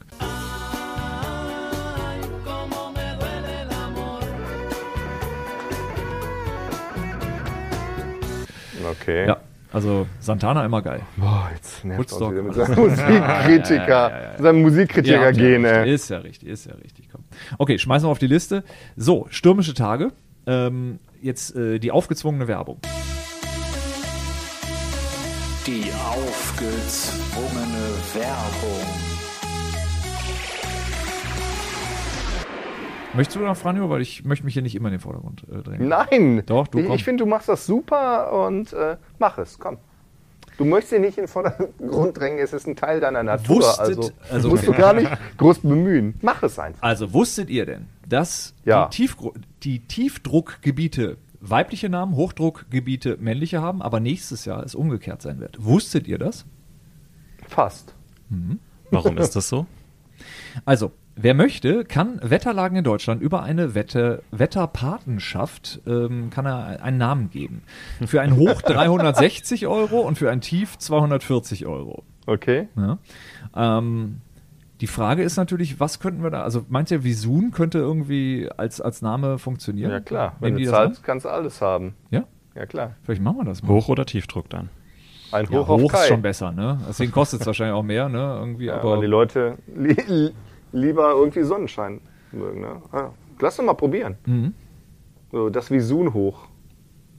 [8.83, 9.27] Okay.
[9.27, 9.37] Ja,
[9.71, 11.01] also Santana immer geil.
[11.17, 12.31] Boah, jetzt nervt Woodstock.
[12.31, 15.93] wieder mit seinem Musikkritiker, seinem Musikritiker gehen, ja, ey.
[15.93, 17.09] Ist ja richtig, ist ja richtig.
[17.11, 17.23] Komm.
[17.57, 18.63] Okay, schmeißen wir auf die Liste.
[18.95, 20.11] So, stürmische Tage.
[20.47, 22.79] Ähm, jetzt äh, die aufgezwungene Werbung.
[25.67, 29.08] Die aufgezwungene Werbung.
[33.15, 33.89] Möchtest du noch, Franjo?
[33.89, 35.87] Weil ich möchte mich hier nicht immer in den Vordergrund äh, drängen.
[35.87, 36.43] Nein.
[36.45, 36.95] Doch, du ich, komm.
[36.95, 39.77] ich finde, du machst das super und äh, mach es, komm.
[40.57, 43.61] Du möchtest ihn nicht in den Vordergrund drängen, es ist ein Teil deiner Natur.
[43.61, 46.15] Wusstet- also, also, musst du gar nicht groß bemühen.
[46.21, 46.83] Mach es einfach.
[46.83, 48.87] Also wusstet ihr denn, dass Ja.
[48.87, 49.31] die, Tiefgru
[49.63, 55.63] die Tiefdruckgebiete weibliche Namen, Hochdruckgebiete männliche haben, aber nächstes Jahr es umgekehrt sein wird?
[55.63, 56.45] Wusstet ihr das?
[57.47, 57.95] Fast.
[58.91, 59.65] Warum ist das so?
[60.65, 60.91] Also,
[61.21, 67.29] wer möchte, kann Wetterlagen in Deutschland über eine Wette, Wetterpatenschaft ähm, kann er einen Namen
[67.29, 67.61] geben.
[68.05, 72.03] Für ein Hoch 360 Euro und für ein Tief 240 Euro.
[72.25, 72.67] Okay.
[72.75, 72.97] Ja.
[73.55, 74.21] Ähm,
[74.81, 78.79] die Frage ist natürlich, was könnten wir da, also meint ihr, Visun könnte irgendwie als,
[78.79, 79.91] als Name funktionieren?
[79.91, 81.95] Ja klar, Wenn die du zahlst, kannst du alles haben.
[82.11, 82.23] Ja,
[82.55, 82.95] Ja klar.
[83.03, 83.69] vielleicht machen wir das mal.
[83.69, 84.69] Hoch- oder Tiefdruck dann?
[85.31, 86.01] Ein Ja, Hoch, hoch auf Kai.
[86.03, 86.79] ist schon besser, ne?
[86.87, 88.37] Deswegen kostet es wahrscheinlich auch mehr, ne?
[88.39, 90.31] Irgendwie, Ja, aber aber die Leute li-
[90.71, 92.01] lieber irgendwie Sonnenschein
[92.31, 92.61] mögen.
[92.61, 92.81] Ne?
[92.91, 93.09] Ah,
[93.39, 94.15] lass doch mal probieren.
[94.25, 94.53] Mhm.
[95.31, 96.47] So, das Visun hoch.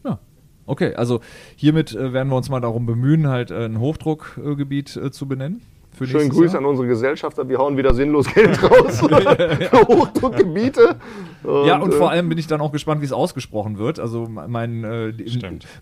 [0.04, 0.18] Ja.
[0.66, 1.20] Okay, also
[1.56, 5.62] hiermit äh, werden wir uns mal darum bemühen, halt äh, ein Hochdruckgebiet äh, zu benennen.
[5.92, 6.62] Für Schönen Grüße Jahr.
[6.62, 7.48] an unsere Gesellschafter.
[7.48, 10.96] Wir hauen wieder sinnlos Geld raus für Hochdruckgebiete.
[11.44, 13.98] Ja, und äh, vor allem bin ich dann auch gespannt, wie es ausgesprochen wird.
[13.98, 15.12] Also mein, äh,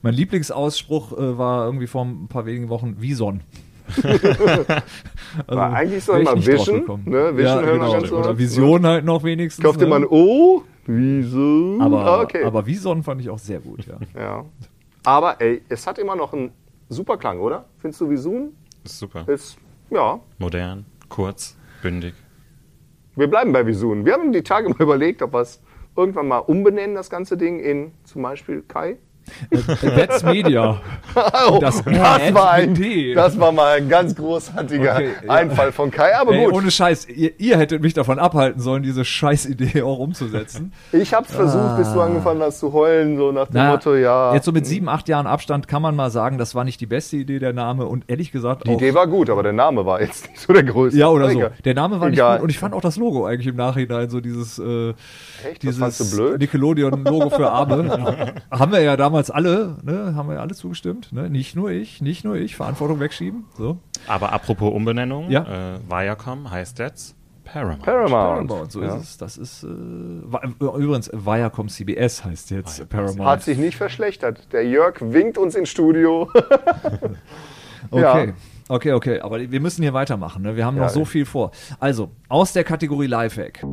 [0.02, 3.42] mein Lieblingsausspruch äh, war irgendwie vor ein paar wenigen Wochen Wison.
[5.46, 7.36] Also, Aber eigentlich soll man Vision, ne?
[7.36, 7.92] Vision ja, hören genau.
[7.92, 9.62] ganz Oder oft, Vision halt noch wenigstens.
[9.62, 9.90] Kauft dir ne?
[9.90, 10.62] mal ein O?
[10.86, 11.76] Wieso?
[11.80, 12.44] aber, Ah, okay.
[12.44, 13.98] aber Vison fand ich auch sehr gut, ja.
[14.20, 14.44] ja.
[15.04, 16.50] Aber ey, es hat immer noch einen
[16.88, 17.66] super Klang, oder?
[17.76, 18.54] Findest du Visun?
[18.84, 19.28] Ist super.
[19.28, 19.58] Ist,
[19.90, 20.18] ja.
[20.38, 22.14] Modern, kurz, bündig.
[23.14, 24.06] Wir bleiben bei Visun.
[24.06, 25.60] Wir haben die Tage mal überlegt, ob wir es
[25.94, 28.96] irgendwann mal umbenennen, das ganze Ding, in zum Beispiel Kai.
[29.80, 30.80] That's Media.
[31.48, 33.14] Oh, Das das, war ein, D.
[33.14, 35.32] das war mal ein ganz großartiger Okay, ja.
[35.32, 36.14] Einfall von Kai.
[36.16, 39.98] Aber Ey, gut, ohne Scheiß, ihr, ihr hättet mich davon abhalten sollen, diese Scheißidee auch
[39.98, 40.72] umzusetzen.
[40.92, 43.64] ich habe es versucht, bis du angefangen hast zu heulen, so nach dem Ah.
[43.64, 44.34] Na, Motto, ja.
[44.34, 46.86] Jetzt so mit sieben, acht Jahren Abstand kann man mal sagen, das war nicht die
[46.86, 47.86] beste Idee, der Name.
[47.86, 50.52] Und ehrlich gesagt die auch, Idee war gut, aber der Name war jetzt nicht so
[50.52, 50.98] der größte.
[50.98, 51.42] Ja, oder so.
[51.64, 52.36] Der Name war nicht Egal.
[52.38, 54.90] gut und ich fand auch das Logo eigentlich im Nachhinein so dieses, äh,
[55.50, 55.62] Echt?
[55.62, 56.16] Dieses?
[56.38, 58.34] Nickelodeon-Logo für Arme.
[58.50, 61.12] Haben wir ja damals alle, ne, haben wir ja alle zugestimmt.
[61.12, 61.28] Ne?
[61.30, 63.44] Nicht nur ich, nicht nur ich, Verantwortung wegschieben.
[63.56, 63.78] So.
[64.06, 65.74] Aber apropos Umbenennung, Ja.
[65.76, 67.14] äh, Viacom heißt jetzt
[67.44, 67.82] Paramount.
[67.82, 68.48] Paramount.
[68.48, 68.94] Paramount, so ja.
[68.96, 69.16] ist es.
[69.18, 73.20] Das ist, äh, übrigens, Viacom CBS heißt jetzt Paramount.
[73.28, 74.52] Hat sich nicht verschlechtert.
[74.52, 76.30] Der Jörg winkt uns ins Studio.
[77.90, 78.26] Okay.
[78.28, 78.34] Ja.
[78.70, 80.42] Okay, okay, aber wir müssen hier weitermachen.
[80.42, 80.54] Ne?
[80.56, 81.06] Wir haben Ja, noch so ey.
[81.06, 81.52] viel vor.
[81.80, 83.64] Also, aus der Kategorie Lifehack.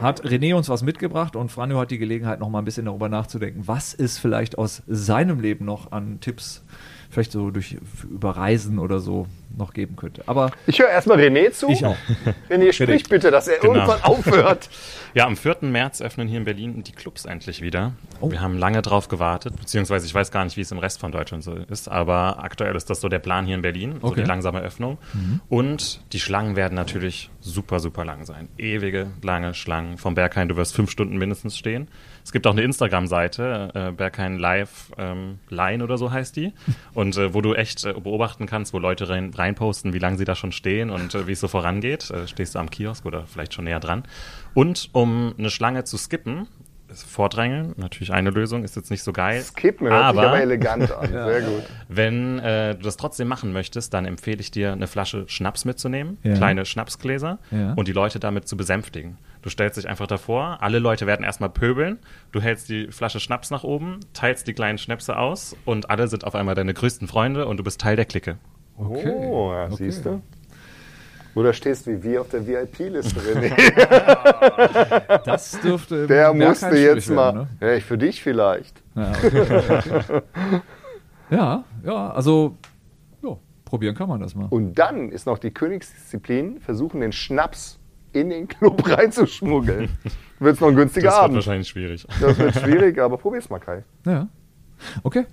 [0.00, 3.08] Hat René uns was mitgebracht und Franjo hat die Gelegenheit, noch mal ein bisschen darüber
[3.08, 6.64] nachzudenken, was es vielleicht aus seinem Leben noch an Tipps,
[7.10, 7.76] vielleicht so durch
[8.10, 9.26] über Reisen oder so,
[9.56, 10.22] noch geben könnte.
[10.26, 11.68] Aber Ich höre erstmal René zu.
[11.70, 11.96] ich auch.
[12.50, 13.74] René, sprich bitte, dass er Genau.
[13.74, 14.68] irgendwann aufhört.
[15.14, 15.56] Ja, am 4.
[15.62, 17.92] März öffnen hier in Berlin die Clubs endlich wieder.
[18.20, 18.30] Oh.
[18.30, 21.10] Wir haben lange drauf gewartet, beziehungsweise ich weiß gar nicht, wie es im Rest von
[21.10, 24.20] Deutschland so ist, aber aktuell ist das so der Plan hier in Berlin, so Okay.
[24.20, 24.98] die langsame Öffnung.
[25.48, 28.48] Und die Schlangen werden natürlich super, super lang sein.
[28.58, 29.96] Ewige, lange Schlangen.
[29.96, 31.88] Vom Berghain, du wirst fünf Stunden mindestens stehen.
[32.26, 36.52] Es gibt auch eine Instagram-Seite, äh, Berghain Live ähm, Line oder so heißt die.
[36.92, 40.24] Und äh, wo du echt äh, beobachten kannst, wo Leute rein, reinposten, wie lange sie
[40.24, 42.10] da schon stehen und äh, wie es so vorangeht.
[42.10, 44.02] Äh, stehst du am Kiosk oder vielleicht schon näher dran.
[44.54, 46.48] Und um eine Schlange zu skippen,
[46.88, 49.44] ist Vordrängeln, natürlich eine Lösung, ist jetzt nicht so geil.
[49.54, 51.08] Kippen hört sich aber aber elegant an.
[51.12, 51.62] Sehr gut.
[51.88, 56.18] wenn äh, du das trotzdem machen möchtest, dann empfehle ich dir, eine Flasche Schnaps mitzunehmen,
[56.24, 56.34] Ja.
[56.34, 57.74] kleine Schnapsgläser Ja.
[57.74, 59.16] und die Leute damit zu besänftigen.
[59.46, 62.00] Du stellst dich einfach davor, alle Leute werden erstmal pöbeln,
[62.32, 66.24] du hältst die Flasche Schnaps nach oben, teilst die kleinen Schnäpse aus und alle sind
[66.24, 68.38] auf einmal deine größten Freunde und du bist Teil der Clique.
[68.76, 69.14] Okay.
[69.30, 69.76] Oh, ja, Okay.
[69.76, 70.20] siehst du?
[71.36, 73.52] Oder stehst wie wir auf der VIP-Liste, René.
[75.24, 77.32] Das dürfte im Der musste jetzt mal.
[77.36, 78.82] werden, Ja, ich für dich vielleicht.
[78.96, 79.12] ne?
[81.30, 82.56] Ja, ja, also
[83.22, 84.46] ja, probieren kann man das mal.
[84.50, 87.78] Und dann ist noch die Königsdisziplin, versuchen den Schnaps
[88.16, 89.88] in den Club reinzuschmuggeln.
[90.38, 91.34] Wird es noch ein günstiger Das wird Abend.
[91.36, 92.06] wahrscheinlich schwierig.
[92.20, 93.84] Das wird schwierig, aber probier's mal, Kai.
[94.04, 94.28] Ja.
[95.02, 95.26] Okay.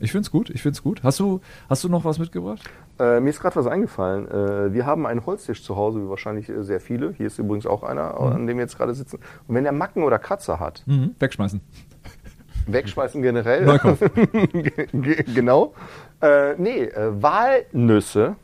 [0.00, 1.02] Ich find's gut, ich find's gut.
[1.02, 2.62] Hast du, hast du noch was mitgebracht?
[3.00, 4.28] Äh, mir ist gerade was eingefallen.
[4.30, 7.12] Äh, wir haben einen Holztisch zu Hause, wie wahrscheinlich äh, sehr viele.
[7.16, 9.18] Hier ist übrigens auch einer, an dem wir jetzt gerade sitzen.
[9.48, 11.16] Und wenn der Macken oder Kratzer hat, Mhm.
[11.18, 11.60] Wegschmeißen.
[12.68, 13.64] wegschmeißen generell.
[13.64, 14.08] Neu kaufen.
[14.92, 15.74] Ge- genau.
[16.22, 18.36] Äh, nee, äh, Walnüsse.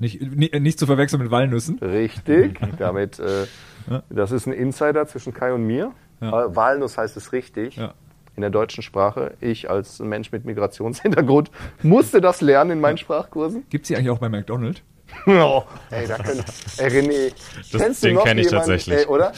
[0.00, 1.78] Nicht, nicht, nicht zu verwechseln mit Walnüssen.
[1.80, 2.58] Richtig.
[2.78, 3.46] Damit, äh,
[3.90, 4.02] Ja.
[4.10, 5.92] das ist ein Insider zwischen Kai und mir.
[6.20, 6.44] Ja.
[6.46, 7.76] Äh, Walnuss heißt es richtig.
[7.76, 7.94] Ja.
[8.36, 9.34] In der deutschen Sprache.
[9.40, 11.50] Ich als Mensch mit Migrationshintergrund
[11.82, 13.64] musste das lernen in meinen Sprachkursen.
[13.70, 14.82] Gibt's die eigentlich auch bei McDonald's?
[15.26, 16.44] Oh, ey, da können,
[16.76, 17.32] ey, René,
[17.72, 18.98] Das kennst du Ding noch kenn ich jemanden, tatsächlich.
[18.98, 19.32] Ey, oder?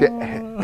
[0.00, 0.10] Der,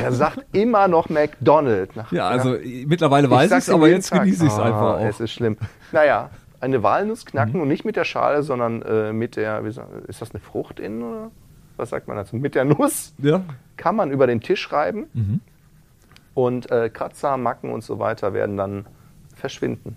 [0.03, 1.95] er sagt immer noch McDonald's.
[1.95, 4.23] Nach, Ja, also mittlerweile weiß ich's, ihm aber jetzt Tag.
[4.23, 5.01] genieße ich's Ah, einfach auch.
[5.01, 5.07] Mhm.
[5.09, 5.59] Es ist schlimm.
[5.93, 6.31] Naja,
[6.61, 10.21] eine Walnuss knacken und nicht mit der Schale, sondern äh, mit der, wie sagt, ist
[10.23, 11.31] das eine Frucht innen oder?
[11.77, 12.37] Was sagt man dazu?
[12.37, 13.43] Mit der Nuss Ja.
[13.77, 15.41] kann man über den Tisch reiben Mhm.
[16.35, 18.87] und äh, Kratzer, Macken und so weiter werden dann
[19.35, 19.97] verschwinden.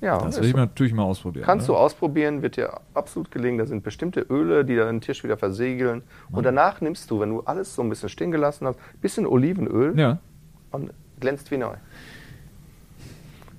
[0.00, 0.26] Ja, Hm.
[0.26, 0.58] Das will ich so.
[0.58, 1.44] natürlich mal ausprobieren.
[1.44, 1.74] kannst ne?
[1.74, 3.58] du ausprobieren, wird dir absolut gelingen.
[3.58, 6.02] Da sind bestimmte Öle, die den Tisch wieder versegeln.
[6.30, 9.26] Und danach nimmst du, wenn du alles so ein bisschen stehen gelassen hast, ein bisschen
[9.26, 10.18] Olivenöl Ja.
[10.70, 11.74] und glänzt wie neu.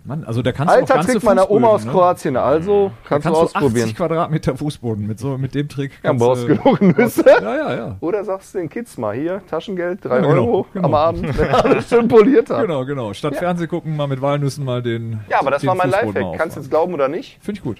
[0.07, 1.91] Mann, also da kannst du auch Alter ganze Trick meiner Oma aus ne?
[1.91, 3.83] Kroatien, also kannst, Kannst du ausprobieren.
[3.85, 5.91] 80 Quadratmeter Fußboden mit so mit dem Trick.
[6.01, 7.25] Ja, kannst brauchst du- genug Nüsse.
[7.27, 7.95] Ja, ja, ja.
[7.99, 10.87] Oder sagst du den Kids mal, hier, Taschengeld, 3 Ja, genau, Euro genau.
[10.87, 12.61] am Abend, wenn alles schön poliert hat.
[12.61, 13.13] Genau, genau.
[13.13, 15.19] Statt Fernseh gucken, mal mit Walnüssen mal den.
[15.29, 16.37] Ja, aber das war mein Fußboden Lifehack.
[16.39, 17.37] Kannst du jetzt glauben oder nicht?
[17.41, 17.77] Finde ich gut.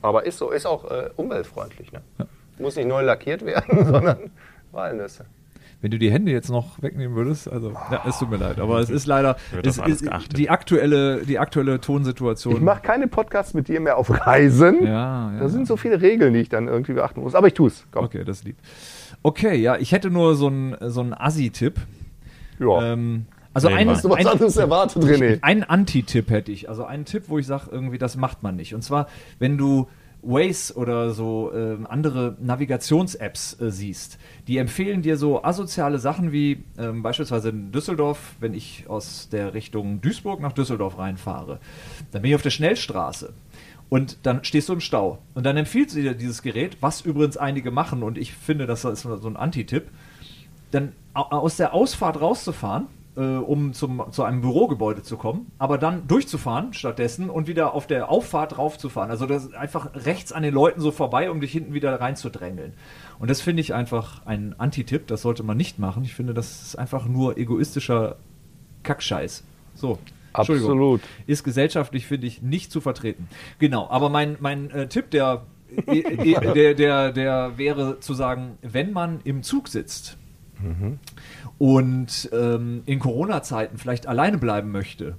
[0.00, 1.90] Aber ist so, ist auch äh, umweltfreundlich.
[1.90, 2.02] Ne?
[2.58, 4.30] Muss nicht neu lackiert werden, sondern
[4.70, 5.24] Walnüsse.
[5.84, 8.78] Wenn du die Hände jetzt noch wegnehmen würdest, also, ja, es tut mir leid, aber
[8.78, 12.54] es ist leider es ist, die aktuelle, die aktuelle Tonsituation.
[12.54, 14.82] Ich mache keine Podcasts mit dir mehr auf Reisen.
[14.82, 15.38] ja, ja.
[15.38, 17.34] Da sind so viele Regeln, die ich dann irgendwie beachten muss.
[17.34, 17.84] Aber ich tue es.
[17.90, 18.06] Komm.
[18.06, 18.56] Okay, das ist lieb.
[19.22, 21.74] Okay, ja, ich hätte nur so einen so einen Assi-Tipp.
[22.60, 22.94] Ja.
[22.94, 25.42] Ähm, also Nee, ein, Hast du was ein, anderes erwartet, René?
[25.42, 26.70] Einen Anti-Tipp hätte ich.
[26.70, 28.74] Also einen Tipp, wo ich sage, irgendwie, das macht man nicht.
[28.74, 29.06] Und zwar,
[29.38, 29.88] wenn du
[30.24, 34.18] Waze oder so ähm, andere Navigations-Apps äh, siehst,
[34.48, 39.54] die empfehlen dir so asoziale Sachen wie ähm, beispielsweise in Düsseldorf, wenn ich aus der
[39.54, 41.58] Richtung Duisburg nach Düsseldorf reinfahre,
[42.12, 43.32] dann bin ich auf der Schnellstraße.
[43.90, 45.18] Und dann stehst du im Stau.
[45.34, 48.84] Und dann empfiehlt sie dir dieses Gerät, was übrigens einige machen, und ich finde, das
[48.84, 49.88] ist so ein Anti-Tipp,
[50.70, 52.86] dann au- aus der Ausfahrt rauszufahren,
[53.16, 57.86] äh, um zum, zu einem Bürogebäude zu kommen, aber dann durchzufahren stattdessen und wieder auf
[57.86, 59.10] der Auffahrt raufzufahren.
[59.10, 62.72] Also das ist einfach rechts an den Leuten so vorbei, um dich hinten wieder reinzudrängeln.
[63.18, 66.04] Und das finde ich einfach ein Anti-Tipp, das sollte man nicht machen.
[66.04, 68.16] Ich finde, das ist einfach nur egoistischer
[68.82, 69.44] Kackscheiß.
[69.74, 69.98] So.
[70.32, 71.00] Absolut.
[71.28, 73.28] Ist gesellschaftlich, finde ich, nicht zu vertreten.
[73.60, 75.46] Genau, aber mein, mein äh, Tipp, der,
[75.86, 80.18] äh, äh, der, der, der wäre zu sagen, wenn man im Zug sitzt
[81.58, 85.16] und ähm, in Corona-Zeiten vielleicht alleine bleiben möchte,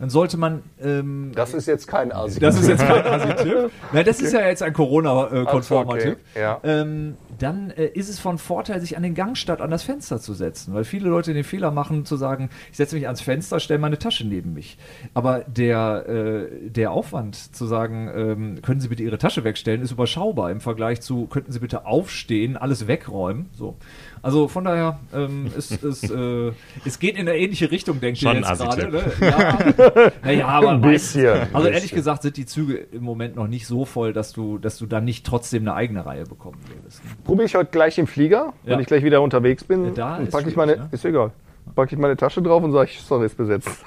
[0.00, 0.62] dann sollte man.
[0.82, 2.40] Ähm, Das ist jetzt kein Asi.
[2.40, 3.70] das ist jetzt kein Asi-Tipp.
[3.92, 6.16] Nein, das ist ja jetzt ein Corona-konformer Also, okay.
[6.16, 6.40] Tipp.
[6.40, 6.58] Ja.
[6.64, 10.18] Ähm, dann äh, ist es von Vorteil, sich an den Gang statt an das Fenster
[10.18, 10.72] zu setzen.
[10.74, 13.98] Weil viele Leute den Fehler machen, zu sagen, ich setze mich ans Fenster, stelle meine
[13.98, 14.78] Tasche neben mich.
[15.12, 19.92] Aber der, äh, der Aufwand zu sagen, ähm, können Sie bitte Ihre Tasche wegstellen, ist
[19.92, 23.50] überschaubar im Vergleich zu, könnten Sie bitte aufstehen, alles wegräumen.
[23.52, 23.76] So.
[24.22, 26.52] Also von daher, ähm, es, es, äh,
[26.84, 28.90] es geht in eine ähnliche Richtung, denkt Schon ihr jetzt gerade.
[28.90, 29.00] Ne?
[29.20, 29.89] Ja,
[30.24, 33.66] naja, aber Ein bisschen, ein Also ehrlich gesagt sind die Züge im Moment noch nicht
[33.66, 37.02] so voll, dass du, dass du dann nicht trotzdem eine eigene Reihe bekommen würdest.
[37.24, 38.80] Probiere ich heute gleich im Flieger, wenn Ja.
[38.80, 39.84] ich gleich wieder unterwegs bin.
[39.94, 40.88] Ja, da packe ich meine, ne?
[40.92, 41.32] ist egal.
[41.74, 43.84] Packe ich meine Tasche drauf und sage, sorry, ist besetzt.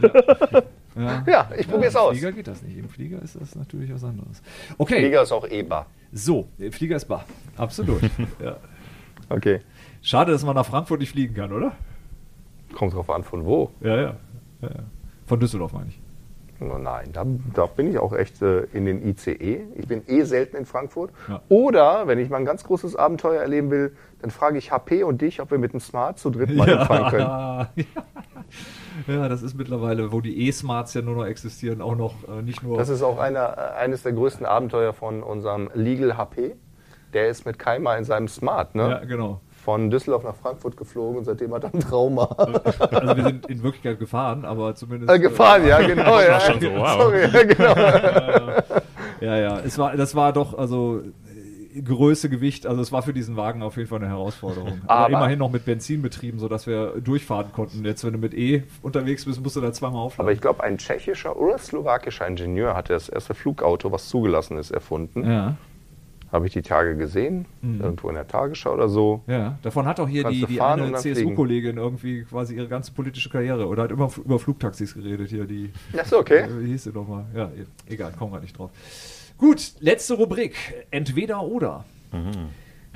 [0.96, 2.12] Ja, ich probiere es Im aus.
[2.12, 2.78] Flieger geht das nicht.
[2.78, 4.42] Im Flieger ist das natürlich was anderes.
[4.78, 5.86] Okay, Flieger ist auch EBA.
[6.12, 7.26] so, der Flieger ist bar.
[7.58, 8.02] Absolut.
[8.44, 8.58] ja.
[9.30, 9.60] Okay.
[10.02, 11.72] Schade, dass man nach Frankfurt nicht fliegen kann, oder?
[12.74, 13.72] Kommt drauf an, von wo.
[13.82, 14.02] Ja, ja.
[14.62, 14.84] ja, ja.
[15.26, 16.02] Von Düsseldorf meine ich.
[16.60, 19.66] Nein, da, da bin ich auch echt äh, in den ICE.
[19.76, 21.12] Ich bin eh selten in Frankfurt.
[21.28, 21.42] Ja.
[21.50, 25.22] Oder, wenn ich mal ein ganz großes Abenteuer erleben will, dann frage ich HP und
[25.22, 27.22] dich, ob wir mit dem Smart zu dritt mal hinfahren können.
[27.22, 27.70] Ja,
[29.08, 32.64] ja, das ist mittlerweile, wo die E-Smarts ja nur noch existieren, auch noch äh, nicht
[32.64, 32.78] nur.
[32.78, 36.56] Das ist auch einer, äh, eines der größten Abenteuer von unserem Legal HP.
[37.14, 38.90] Der ist mit Keimer in seinem Smart, ne?
[38.90, 39.42] ja, genau.
[39.64, 42.26] Von Düsseldorf nach Frankfurt geflogen und seitdem hat er ein Trauma.
[42.26, 45.10] Also wir sind in Wirklichkeit gefahren, aber zumindest.
[45.12, 46.20] Äh, gefahren, ja, genau.
[46.20, 46.40] ja.
[46.40, 47.02] schon so, wow.
[47.02, 47.74] Sorry, ja, genau.
[49.22, 49.60] Ja, ja.
[49.60, 51.00] Es war, das war doch, also
[51.74, 54.82] äh, Größe, Gewicht, also es war für diesen Wagen auf jeden Fall eine Herausforderung.
[54.86, 57.86] Aber, Aber- immerhin noch mit Benzin betrieben, sodass wir durchfahren konnten.
[57.86, 60.26] Jetzt, wenn du mit E unterwegs bist, musst du da zweimal aufladen.
[60.26, 64.72] Aber ich glaube, ein tschechischer oder slowakischer Ingenieur hatte das erste Flugauto, was zugelassen ist,
[64.72, 65.26] erfunden.
[65.26, 65.56] ja,
[66.34, 69.22] Habe ich die Tage gesehen, irgendwo in der Tagesschau oder so.
[69.28, 69.60] ja.
[69.62, 70.92] Davon hat auch hier Kannst die, die eine.
[70.94, 75.72] CSU-Kollegin irgendwie quasi ihre ganze politische Karriere oder hat immer über Flugtaxis geredet hier, die.
[75.94, 76.40] Ja, ist okay.
[76.40, 77.26] Äh, Wie hieß sie nochmal?
[77.36, 78.72] Ja, e- egal, kommen wir nicht drauf.
[79.38, 80.56] Gut, letzte Rubrik.
[80.90, 81.86] Entweder oder.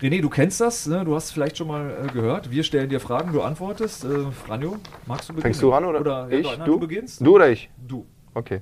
[0.02, 1.06] René, du kennst das, ne?
[1.06, 2.50] du hast es vielleicht schon mal äh, gehört.
[2.50, 4.04] Wir stellen dir Fragen, du antwortest.
[4.04, 5.42] Äh, Franjo, magst du beginnen?
[5.44, 6.46] Fängst du an oder, oder ich?
[6.46, 6.74] ja, nein, du?
[6.74, 7.22] du beginnst?
[7.22, 7.70] Du oder ich?
[7.88, 8.06] Du.
[8.34, 8.62] Okay.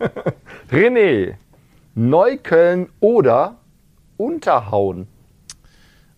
[0.72, 1.34] René,
[1.94, 3.56] Neukölln oder
[4.18, 5.06] Unterhauen?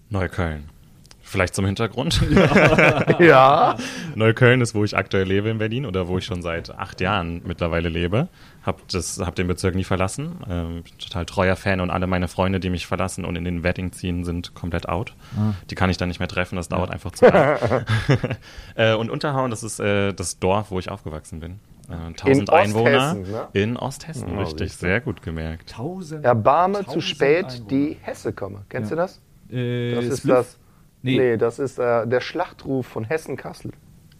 [0.09, 0.69] Neukölln.
[1.23, 2.21] Vielleicht zum Hintergrund.
[3.21, 3.77] Ja.
[4.15, 7.43] Neukölln ist, wo ich aktuell lebe in Berlin oder wo ich schon seit acht Jahren
[7.45, 8.29] mittlerweile lebe.
[8.65, 10.37] Hab, das, hab den Bezirk nie verlassen.
[10.49, 13.63] Ähm, bin total treuer Fan und alle meine Freunde, die mich verlassen und in den
[13.63, 15.15] Wedding ziehen, sind komplett out.
[15.37, 15.53] Ah.
[15.71, 17.85] Die kann ich dann nicht mehr treffen, das dauert einfach zu lange.
[18.75, 21.61] äh, und Unterhauen, das ist äh, das Dorf, wo ich aufgewachsen bin.
[21.91, 23.49] Äh, 1000 Einwohner Osthessen, ne?
[23.53, 24.69] in Osthessen, Ja, richtig.
[24.71, 24.87] siehst du.
[24.87, 25.71] Sehr gut gemerkt.
[25.71, 26.25] Tausend.
[26.25, 27.69] Erbarme zu tausend spät, Einwohner.
[27.69, 28.63] die Hesse komme.
[28.69, 28.97] Kennst Ja.
[28.97, 29.21] du das?
[29.51, 30.35] Äh, Das ist Spliff?
[30.37, 30.59] das.
[31.03, 31.17] Nee.
[31.19, 33.73] Nee, das ist äh, der Schlachtruf von Hessen-Kassel.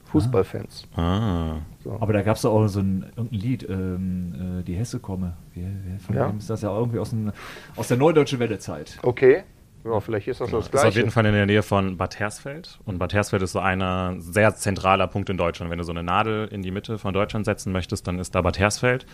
[0.07, 0.89] Fußballfans.
[0.97, 1.59] Ah.
[2.01, 5.35] Aber da gab es auch so ein, irgendein Lied, ähm, äh, die Hesse komme.
[5.55, 6.29] Wer, wer von Ja.
[6.29, 7.31] wem ist das ja irgendwie aus, dem,
[7.77, 8.99] aus der Neudeutschen Welle-Zeit.
[9.03, 9.45] Okay.
[9.85, 10.89] Ja, vielleicht ist das das Das ist Gleiche.
[10.89, 12.79] auf jeden Fall in der Nähe von Bad Hersfeld.
[12.85, 15.71] Und Bad Hersfeld ist so einer sehr zentraler Punkt in Deutschland.
[15.71, 18.43] Wenn du so eine Nadel in die Mitte von Deutschland setzen möchtest, dann ist da
[18.43, 19.07] Bad Hersfeld.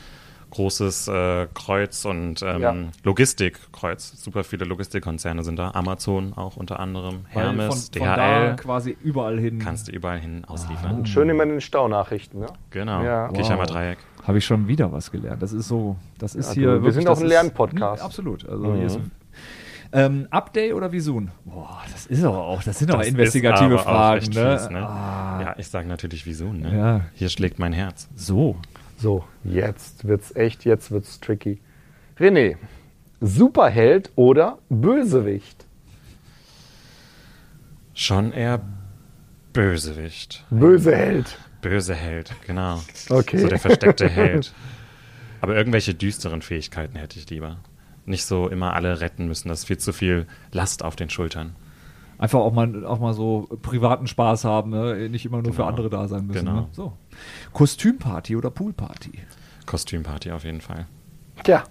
[0.51, 2.75] Großes äh, Kreuz und ähm, Ja.
[3.03, 4.13] Logistikkreuz.
[4.23, 5.73] Super viele Logistikkonzerne sind da.
[5.73, 7.27] Amazon auch unter anderem.
[7.35, 8.17] Weil Hermes, von, von da
[8.51, 8.57] DHL.
[8.57, 9.59] quasi überall hin.
[9.59, 10.97] Kannst du überall hin ausliefern.
[10.99, 12.47] Und schön immer in den Staunachrichten, ne?
[12.71, 13.03] Genau.
[13.03, 13.29] Ja.
[13.29, 13.67] Kirchheimer Wow.
[13.71, 13.99] Dreieck.
[14.25, 15.43] Habe ich schon wieder was gelernt.
[15.43, 17.31] Das ist so, das ist Ja, hier du, wir wirklich, sind auch das ein ist-
[17.33, 18.03] Lernpodcast.
[18.03, 18.49] Absolut.
[18.49, 19.01] Also hier ist,
[19.93, 21.31] ähm, Update oder Visun?
[21.45, 24.35] Boah, das ist aber auch, das sind aber Das investigative ist aber auch Fragen, echt
[24.35, 24.59] ne?
[24.59, 24.87] fies, ne?
[24.89, 26.53] Ah, Ja, ich sage natürlich wieso.
[26.53, 26.77] Ne?
[26.77, 27.01] Ja.
[27.15, 28.09] Hier schlägt mein Herz.
[28.15, 28.57] So.
[28.99, 31.61] So, jetzt wird's echt, jetzt wird's tricky.
[32.19, 32.57] René,
[33.21, 35.67] Superheld oder Bösewicht?
[37.95, 38.61] Schon eher
[39.53, 40.45] Bösewicht.
[40.51, 41.39] Böse Held.
[41.63, 42.81] Böse Held, genau.
[43.09, 43.39] Okay.
[43.39, 44.53] So der versteckte Held.
[45.41, 47.57] Aber irgendwelche düsteren Fähigkeiten hätte ich lieber.
[48.07, 49.49] Nicht so immer alle retten müssen.
[49.49, 51.55] Das ist viel zu viel Last auf den Schultern.
[52.19, 55.09] Einfach auch mal, auch mal so privaten Spaß haben, ne?
[55.11, 55.69] nicht immer nur für Genau.
[55.69, 56.47] andere da sein müssen.
[56.47, 56.61] Genau.
[56.63, 56.69] Ne?
[56.73, 56.93] So.
[57.53, 59.13] Kostümparty oder Poolparty?
[59.67, 60.87] Kostümparty auf jeden Fall.
[61.45, 61.65] Tja.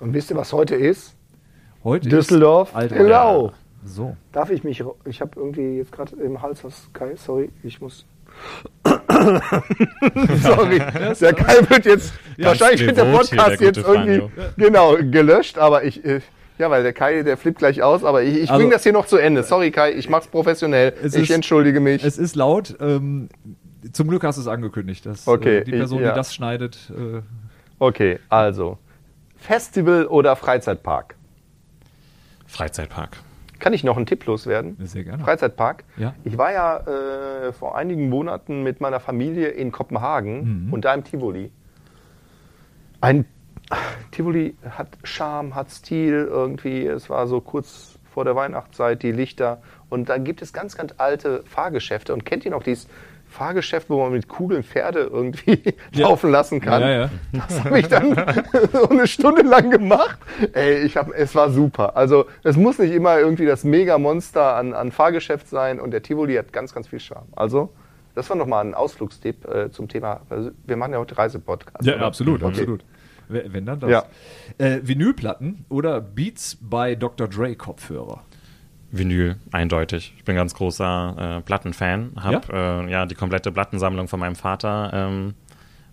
[0.00, 1.14] Und wisst ihr, was heute ist?
[1.84, 2.70] Heute Düsseldorf.
[2.70, 2.96] ist Alter.
[2.96, 3.52] Genau.
[3.84, 4.16] So.
[4.32, 4.82] Darf ich mich.
[5.04, 6.88] Ich habe irgendwie jetzt gerade im Hals was.
[6.92, 8.06] Kai, sorry, ich muss.
[10.42, 10.78] sorry.
[11.20, 12.12] Der Kai wird jetzt.
[12.36, 14.18] Ja, wahrscheinlich wird der Podcast der jetzt irgendwie.
[14.18, 14.30] Franjo.
[14.56, 16.04] Genau, gelöscht, aber ich.
[16.04, 16.20] äh,
[16.58, 18.92] Ja, weil der Kai, der flippt gleich aus, aber ich, ich Also- bringe das hier
[18.92, 19.42] noch zu Ende.
[19.42, 20.92] Sorry, Kai, ich mach's professionell.
[21.02, 22.02] Es ich ist- entschuldige mich.
[22.02, 22.74] Es ist laut.
[22.80, 23.28] Ähm,
[23.92, 25.04] zum Glück hast du es angekündigt.
[25.06, 26.10] Dass, Okay, äh, die ich- Person, ja.
[26.10, 27.20] die das schneidet, äh,
[27.78, 28.78] Okay, also.
[29.36, 31.14] Festival oder Freizeitpark?
[32.46, 33.18] Freizeitpark.
[33.66, 34.76] Kann ich noch einen Tipp loswerden?
[34.86, 35.24] sehr gerne.
[35.24, 35.82] Freizeitpark.
[35.96, 36.14] Ja.
[36.22, 36.76] Ich war ja
[37.48, 40.72] äh, vor einigen Monaten mit meiner Familie in Kopenhagen Mhm.
[40.72, 41.50] und da im Tivoli.
[43.00, 43.24] Ein
[44.12, 46.86] Tivoli hat Charme, hat Stil irgendwie.
[46.86, 49.60] Es war so kurz vor der Weihnachtszeit, die Lichter.
[49.90, 52.12] Und da gibt es ganz, ganz alte Fahrgeschäfte.
[52.14, 52.86] Und kennt ihr noch dieses
[53.28, 55.62] Fahrgeschäft, wo man mit Kugeln Pferde irgendwie
[55.94, 56.08] Ja.
[56.08, 56.80] laufen lassen kann?
[56.82, 57.10] Ja, ja.
[57.32, 58.14] Das habe ich dann
[58.72, 60.18] so eine Stunde lang gemacht.
[60.52, 61.96] Ey, ich hab, es war super.
[61.96, 66.34] Also es muss nicht immer irgendwie das Mega-Monster an, an Fahrgeschäft sein und der Tivoli
[66.36, 67.28] hat ganz, ganz viel Charme.
[67.36, 67.70] Also
[68.14, 70.20] das war nochmal ein Ausflugstipp äh, zum Thema,
[70.66, 71.84] wir machen ja heute Reisepodcast.
[71.86, 72.06] Ja, oder?
[72.06, 72.60] absolut, Okay.
[72.60, 72.84] absolut.
[73.28, 73.90] Wenn dann das.
[73.90, 74.04] Ja.
[74.56, 77.26] Äh, Vinylplatten oder Beats bei Dr.
[77.26, 78.22] Dre Kopfhörer?
[78.92, 80.14] Vinyl, eindeutig.
[80.16, 82.12] Ich bin ganz großer äh, Plattenfan.
[82.22, 82.80] Hab ja?
[82.84, 85.34] Äh, ja die komplette Plattensammlung von meinem Vater ähm,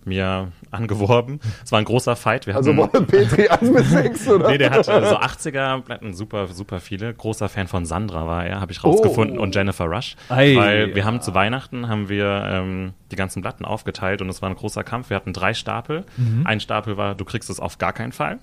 [0.05, 1.39] mir angeworben.
[1.63, 2.45] Es war ein großer Fight.
[2.45, 4.49] Wir Also hatten, Wolle Petri 1 bis 6, oder?
[4.49, 7.13] Nee, der hat äh, so 80er Platten, super, super viele.
[7.13, 9.41] Großer Fan von Sandra war er, habe ich rausgefunden, Oh.
[9.43, 10.15] und Jennifer Rush.
[10.29, 11.05] Ei, weil wir ja.
[11.05, 14.83] haben zu Weihnachten haben wir ähm, die ganzen Platten aufgeteilt und es war ein großer
[14.83, 15.09] Kampf.
[15.09, 16.03] Wir hatten drei Stapel.
[16.17, 16.45] Mhm.
[16.45, 18.39] Ein Stapel war, du kriegst es auf gar keinen Fall.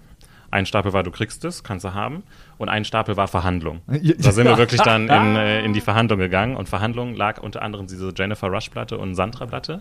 [0.50, 2.22] Ein Stapel war, du kriegst es, kannst du haben.
[2.58, 3.80] Und ein Stapel war Verhandlung.
[3.88, 4.14] Ja.
[4.18, 6.56] Da sind wir wirklich dann in, äh, in die Verhandlung gegangen.
[6.56, 9.80] Und Verhandlung lag unter anderem diese Jennifer Rush-Platte und Sandra-Platte.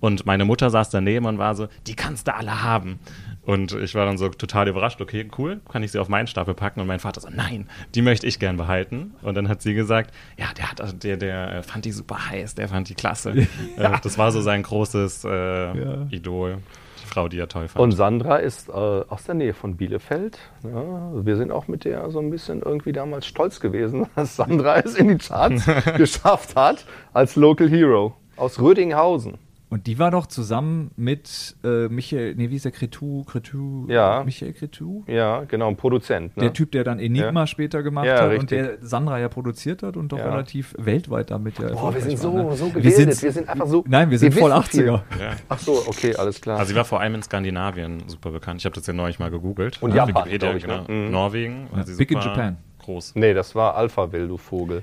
[0.00, 2.98] Und meine Mutter saß daneben und war so, die kannst du alle haben.
[3.42, 6.54] Und ich war dann so total überrascht, okay, cool, kann ich sie auf meinen Stapel
[6.54, 6.80] packen?
[6.80, 9.14] Und mein Vater so, nein, die möchte ich gern behalten.
[9.22, 12.68] Und dann hat sie gesagt, ja, der hat, der, der fand die super heiß, der
[12.68, 13.46] fand die klasse.
[13.76, 16.79] Äh, das war so sein großes äh, Idol, die
[17.10, 17.82] Frau, die er toll fand.
[17.82, 20.38] Und Sandra ist äh, aus der Nähe von Bielefeld.
[20.62, 24.78] Ja, wir sind auch mit der so ein bisschen irgendwie damals stolz gewesen, dass Sandra
[24.78, 29.38] es in die Charts geschafft hat als Local Hero aus Rödinghausen.
[29.70, 32.72] Und die war doch zusammen mit äh, Michael, nee, wie ist der?
[32.72, 34.22] Cretu, Cretu, Ja.
[34.24, 35.04] Michael Cretu?
[35.06, 36.36] Ja, genau, ein Produzent.
[36.36, 36.42] Ne?
[36.42, 37.46] Der Typ, der dann Enigma Ja.
[37.46, 38.48] später gemacht Ja, hat und richtig.
[38.48, 40.28] der Sandra ja produziert hat und doch Ja.
[40.28, 42.56] relativ weltweit damit ja Boah, wir sind war, so, ne?
[42.56, 43.14] so Wir gebildet.
[43.14, 43.84] sind- Wir sind einfach so.
[43.88, 44.90] Nein, wir sind voll wissen viel.
[44.90, 45.02] 80er.
[45.20, 45.30] ja.
[45.48, 46.58] Ach so, okay, alles klar.
[46.58, 48.60] Also sie war vor allem in Skandinavien super bekannt.
[48.60, 49.80] Ich habe das ja neulich mal gegoogelt.
[49.80, 50.84] Und Japan, Wikipedia, ich, ne?
[50.88, 50.98] genau.
[51.06, 51.10] Mhm.
[51.12, 51.68] Norwegen.
[51.96, 52.56] Big in Japan.
[52.80, 53.12] Groß.
[53.14, 54.82] nee, das war Alphaville, du Vogel.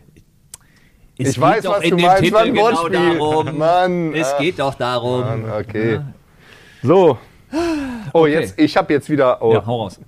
[1.17, 3.57] Es Ich weiß, doch was du meinst, Titel ein genau darum.
[3.57, 4.39] Mann, es ah.
[4.39, 5.21] geht doch darum.
[5.21, 5.99] Mann, okay.
[6.83, 7.17] So.
[8.13, 9.41] Oh, jetzt, ich habe jetzt wieder.
[9.41, 9.99] Oh, Ja, hau raus.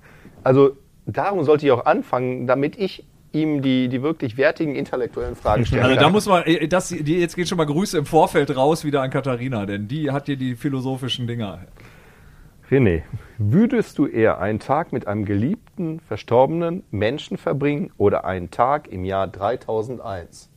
[0.44, 5.64] Also, darum sollte ich auch anfangen, damit ich ihm die, die wirklich wertigen intellektuellen Fragen
[5.64, 8.54] stellen Also da muss man, äh, das, die, jetzt geht schon mal Grüße im Vorfeld
[8.56, 11.60] raus wieder an Katharina, denn die hat hier die philosophischen Dinger.
[12.70, 13.02] René,
[13.38, 19.04] würdest du eher einen Tag mit einem geliebten, verstorbenen Menschen verbringen oder einen Tag im
[19.04, 20.50] Jahr 3001?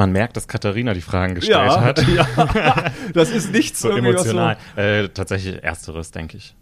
[0.00, 2.02] Man merkt, dass Katharina die Fragen gestellt hat.
[2.08, 2.26] ja.
[3.12, 4.56] das ist nichts So emotional.
[4.74, 6.56] Äh, tatsächlich ersteres, denke ich.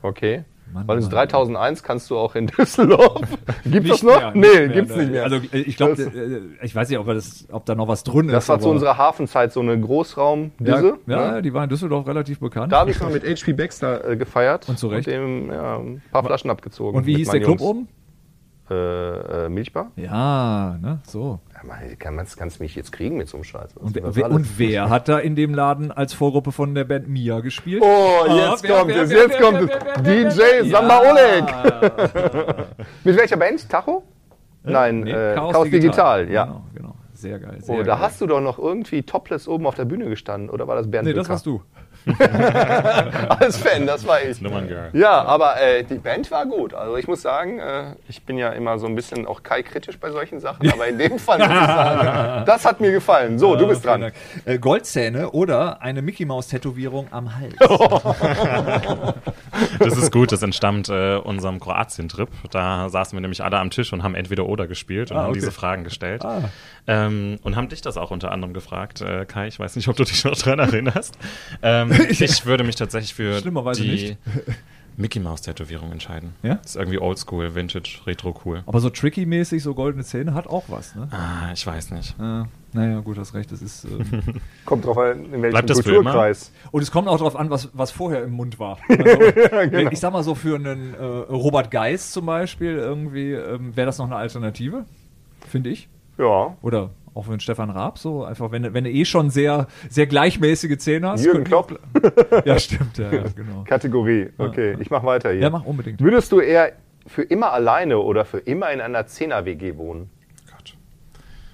[0.00, 0.44] Okay.
[0.72, 1.10] Mann, Weil Mann.
[1.10, 3.20] 3001 kannst du auch in Düsseldorf.
[3.64, 4.16] Gibt Nicht es noch?
[4.16, 5.02] mehr, nee, nicht mehr, gibt's ne.
[5.02, 5.24] nicht mehr.
[5.24, 8.04] Also äh, ich glaube, Das- äh, ich weiß nicht, ob, das, ob da noch was
[8.04, 8.48] drin das ist.
[8.48, 10.98] war zu unserer Hafenzeit so eine Großraumdüse.
[11.08, 11.42] ja, ja, ne?
[11.42, 12.72] die war in Düsseldorf relativ bekannt.
[12.72, 14.68] Da habe ich mal mit HP Baxter äh, gefeiert.
[14.68, 15.08] Und zu Recht.
[15.08, 16.96] dem ja, ein paar Flaschen abgezogen.
[16.96, 17.70] Und wie hieß der meinen Club Jungs.
[17.70, 17.88] oben?
[18.70, 18.74] Äh,
[19.44, 19.90] äh, Milchbar?
[19.96, 21.38] Ja, ne, so.
[21.52, 21.60] Ja,
[22.10, 23.76] man- kannst du mich jetzt kriegen mit so einem Scheiß?
[23.76, 27.06] Und, wer- das und wer hat da in dem Laden als Vorgruppe von der Band
[27.06, 27.82] Mia gespielt?
[27.84, 30.02] Oh, Ah, jetzt kommt es, jetzt kommt es.
[30.02, 30.70] DJ?
[30.70, 31.00] Samba.
[31.00, 31.44] Oleg.
[33.04, 33.68] Mit welcher Band?
[33.68, 34.02] Tacho?
[34.62, 36.30] Nein, Nee, äh, Chaos, Digital.
[36.30, 36.44] ja.
[36.46, 36.94] Genau, genau.
[37.12, 37.58] Sehr geil.
[37.60, 38.00] Sehr Oh, da geil.
[38.00, 41.06] hast du doch noch irgendwie topless oben auf der Bühne gestanden, oder war das Bernd
[41.06, 41.32] Nee, das Bücker?
[41.34, 41.62] warst du.
[43.28, 44.38] Als Fan, das war ich.
[44.92, 46.74] Ja, aber äh, die Band war gut.
[46.74, 49.98] Also ich muss sagen, äh, ich bin ja immer so ein bisschen auch Kai kritisch
[49.98, 53.38] bei solchen Sachen, aber in dem Fall muss ich sagen, das hat mir gefallen.
[53.38, 54.02] So, du bist dran.
[54.02, 54.14] Dank.
[54.44, 57.54] Äh, Goldzähne oder eine Mickey Maus Tätowierung am Hals.
[59.78, 62.28] Das ist gut, das entstammt äh, unserem Kroatien-Trip.
[62.50, 65.30] Da saßen wir nämlich alle am Tisch und haben entweder oder gespielt und Ah, haben
[65.30, 65.38] okay.
[65.40, 66.24] diese Fragen gestellt.
[66.24, 66.42] Ah.
[66.86, 69.46] Ähm, und haben dich das auch unter anderem gefragt, äh, Kai.
[69.48, 71.16] Ich weiß nicht, ob du dich noch dran erinnerst.
[71.62, 74.18] Ähm, ich würde mich tatsächlich für Schlimmerweise die nicht.
[74.96, 76.34] Mickey Maus-Tätowierung entscheiden.
[76.42, 76.56] Ja?
[76.56, 78.62] Das ist irgendwie oldschool, vintage, retro cool.
[78.66, 81.08] Aber so tricky-mäßig, so goldene Zähne hat auch was, ne?
[81.10, 82.14] Ah, ich weiß nicht.
[82.20, 83.50] Äh, naja, gut, hast recht.
[83.50, 84.22] Das ist, ähm,
[84.64, 86.52] Kommt drauf an, in welchem Bleibt das für Kulturkreis.
[86.70, 88.78] und es kommt auch darauf an, was, was vorher im Mund war.
[88.88, 93.86] Also, Ich sag mal so, für einen äh, Robert Geist zum Beispiel irgendwie ähm, wäre
[93.86, 94.84] das noch eine Alternative,
[95.48, 95.88] finde ich.
[96.18, 96.56] Ja.
[96.62, 99.68] Oder auch für einen Stefan Raab, so einfach, wenn, du- wenn du eh schon sehr,
[99.88, 101.24] sehr gleichmäßige Zähne hast.
[101.24, 101.78] Jürgen Klopp,
[102.44, 103.62] Ja, stimmt, ja, ja genau.
[103.64, 104.30] Kategorie.
[104.38, 105.40] Okay, ich mach weiter hier.
[105.42, 106.00] Ja, mach unbedingt.
[106.00, 106.72] Würdest du eher
[107.06, 110.10] für immer alleine oder für immer in einer Zehner-WG wohnen?
[110.50, 110.74] Gott.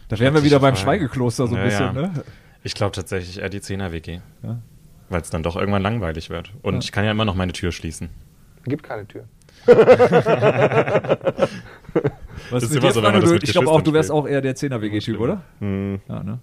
[0.08, 0.76] Da wären wir wieder beim.
[0.76, 1.92] Schweigekloster so ein Ja, bisschen, ja.
[1.92, 2.12] ne?
[2.62, 4.20] Ich glaube tatsächlich eher die 10er-WG.
[4.42, 4.58] Ja.
[5.08, 6.52] Weil es dann doch irgendwann langweilig wird.
[6.62, 6.80] Und Ja.
[6.80, 8.08] ich kann ja immer noch meine Tür schließen.
[8.64, 9.24] Gibt keine Tür.
[12.50, 14.40] Was ist immer so, wenn man das mit ich glaube auch, du wärst auch eher
[14.40, 15.42] der 10er-WG-Typ, oder?
[15.60, 16.38] Hm, Ja, ne?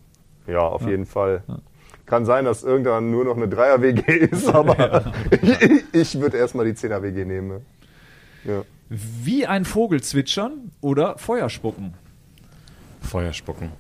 [0.48, 1.44] ja, auf jeden Fall.
[2.06, 6.74] Kann sein, dass irgendwann nur noch eine Dreier-WG ist, aber ich, ich würde erstmal die
[6.74, 7.66] Zehner-WG nehmen.
[8.46, 8.64] Ja.
[8.90, 11.94] Wie ein Vogel zwitschern oder Feuer spucken.
[13.08, 13.72] Feuer spucken.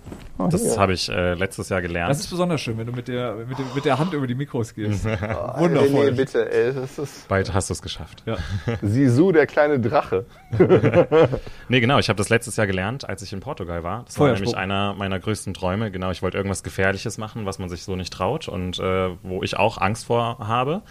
[0.49, 2.09] Das habe ich äh, letztes Jahr gelernt.
[2.09, 4.35] Das ist besonders schön, wenn du mit der, mit, der, mit der Hand über die
[4.35, 5.05] Mikros gehst.
[5.05, 5.59] Wundervoll.
[5.59, 6.11] Wundervoll.
[6.11, 8.23] Nee, bitte, ey, das ist Bald hast du es geschafft.
[8.25, 8.37] Ja.
[8.81, 10.25] Sisu, der kleine Drache.
[11.69, 14.03] Nee, genau, ich habe das letztes Jahr gelernt, als ich in Portugal war.
[14.05, 15.91] Das war nämlich einer meiner größten Träume.
[15.91, 19.43] Genau, ich wollte irgendwas Gefährliches machen, was man sich so nicht traut und äh, wo
[19.43, 20.83] ich auch Angst vor habe.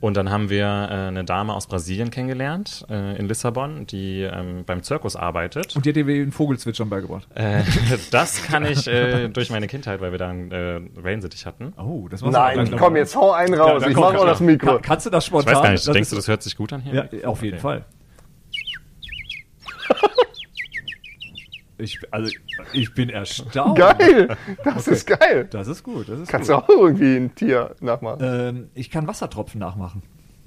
[0.00, 0.68] Und dann haben wir äh,
[1.08, 5.76] eine Dame aus Brasilien kennengelernt, äh, in Lissabon, die ähm, beim Zirkus arbeitet.
[5.76, 7.28] Und die hat dir wie ein Vogelzwitschern beigebracht.
[7.34, 7.62] Äh,
[8.10, 11.74] das kann ich äh, durch meine Kindheit, weil wir da einen äh, Wellensittich hatten.
[11.76, 13.82] Oh, das auch Nein, gleich komm, jetzt hau einen raus.
[13.82, 14.66] dann ich komm, mach auch komm, das Mikro.
[14.74, 15.54] Kann, kannst du das Ich spontan?
[15.54, 17.08] weiß gar nicht, Das denkst du, das hört sich gut an hier?
[17.12, 17.62] Ja, auf jeden Okay.
[17.62, 17.84] Fall.
[21.80, 22.32] Ich, also,
[22.72, 23.78] ich bin erstaunt.
[23.78, 25.46] Geil, das ist geil.
[25.50, 26.08] Das ist gut.
[26.08, 26.58] Das ist Kannst gut.
[26.58, 28.18] du auch irgendwie ein Tier nachmachen?
[28.22, 30.02] Ähm, ich kann Wassertropfen nachmachen.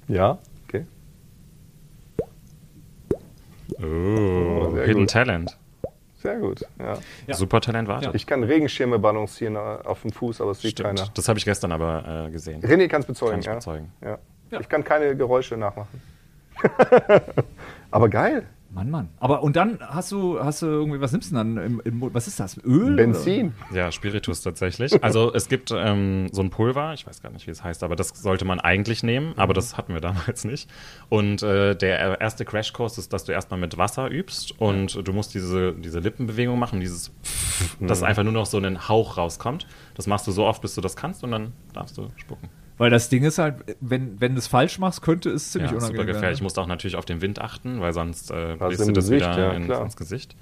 [0.08, 0.86] Ja, okay.
[3.82, 5.10] Oh, sehr Hidden gut.
[5.10, 5.58] Talent.
[6.24, 6.62] Sehr gut.
[6.80, 6.98] Ja.
[7.28, 7.34] Ja.
[7.36, 8.06] Super Talent, warte.
[8.06, 8.14] Ja.
[8.14, 10.98] Ich kann Regenschirme balancieren äh, auf dem Fuß, aber es sieht Stimmt.
[11.00, 11.10] keiner.
[11.14, 12.62] Das habe ich gestern aber äh, gesehen.
[12.62, 13.56] René kann es bezeugen, Kann ich ja.
[13.56, 13.92] bezeugen.
[14.02, 14.18] Ja.
[14.52, 14.60] Ja.
[14.62, 16.02] Ich kann keine Geräusche nachmachen.
[17.92, 18.46] aber geil.
[18.74, 19.10] Mann, Mann.
[19.20, 22.00] Aber und dann hast du, hast du irgendwie, was nimmst du denn dann im, im
[22.00, 22.16] Mund?
[22.16, 22.58] Was ist das?
[22.64, 22.96] Öl?
[22.96, 23.54] Benzin.
[23.72, 25.04] Ja, Spiritus tatsächlich.
[25.04, 27.96] Also es gibt ähm, so ein Pulver, ich weiß gar nicht, wie es heißt, aber
[27.96, 30.70] das sollte man eigentlich nehmen, aber das hatten wir damals nicht.
[31.10, 35.36] Und äh, der erste Crashkurs ist, dass du erstmal mit Wasser übst und du musst
[35.36, 37.12] diese, diese Lippenbewegung machen, dieses
[37.80, 39.68] dass einfach nur noch so ein Hauch rauskommt.
[39.94, 42.50] Das machst du so oft, bis du das kannst und dann darfst du spucken.
[42.84, 45.78] Weil das Ding ist halt, wenn, wenn du es falsch machst, könnte es ziemlich Ja,
[45.78, 46.32] unangenehm super gefährlich.
[46.32, 46.44] Ich werden.
[46.44, 49.38] musst auch natürlich auf den Wind achten, weil sonst äh, bläst dir das Gesicht, wieder
[49.38, 50.36] ja, in, ins Gesicht.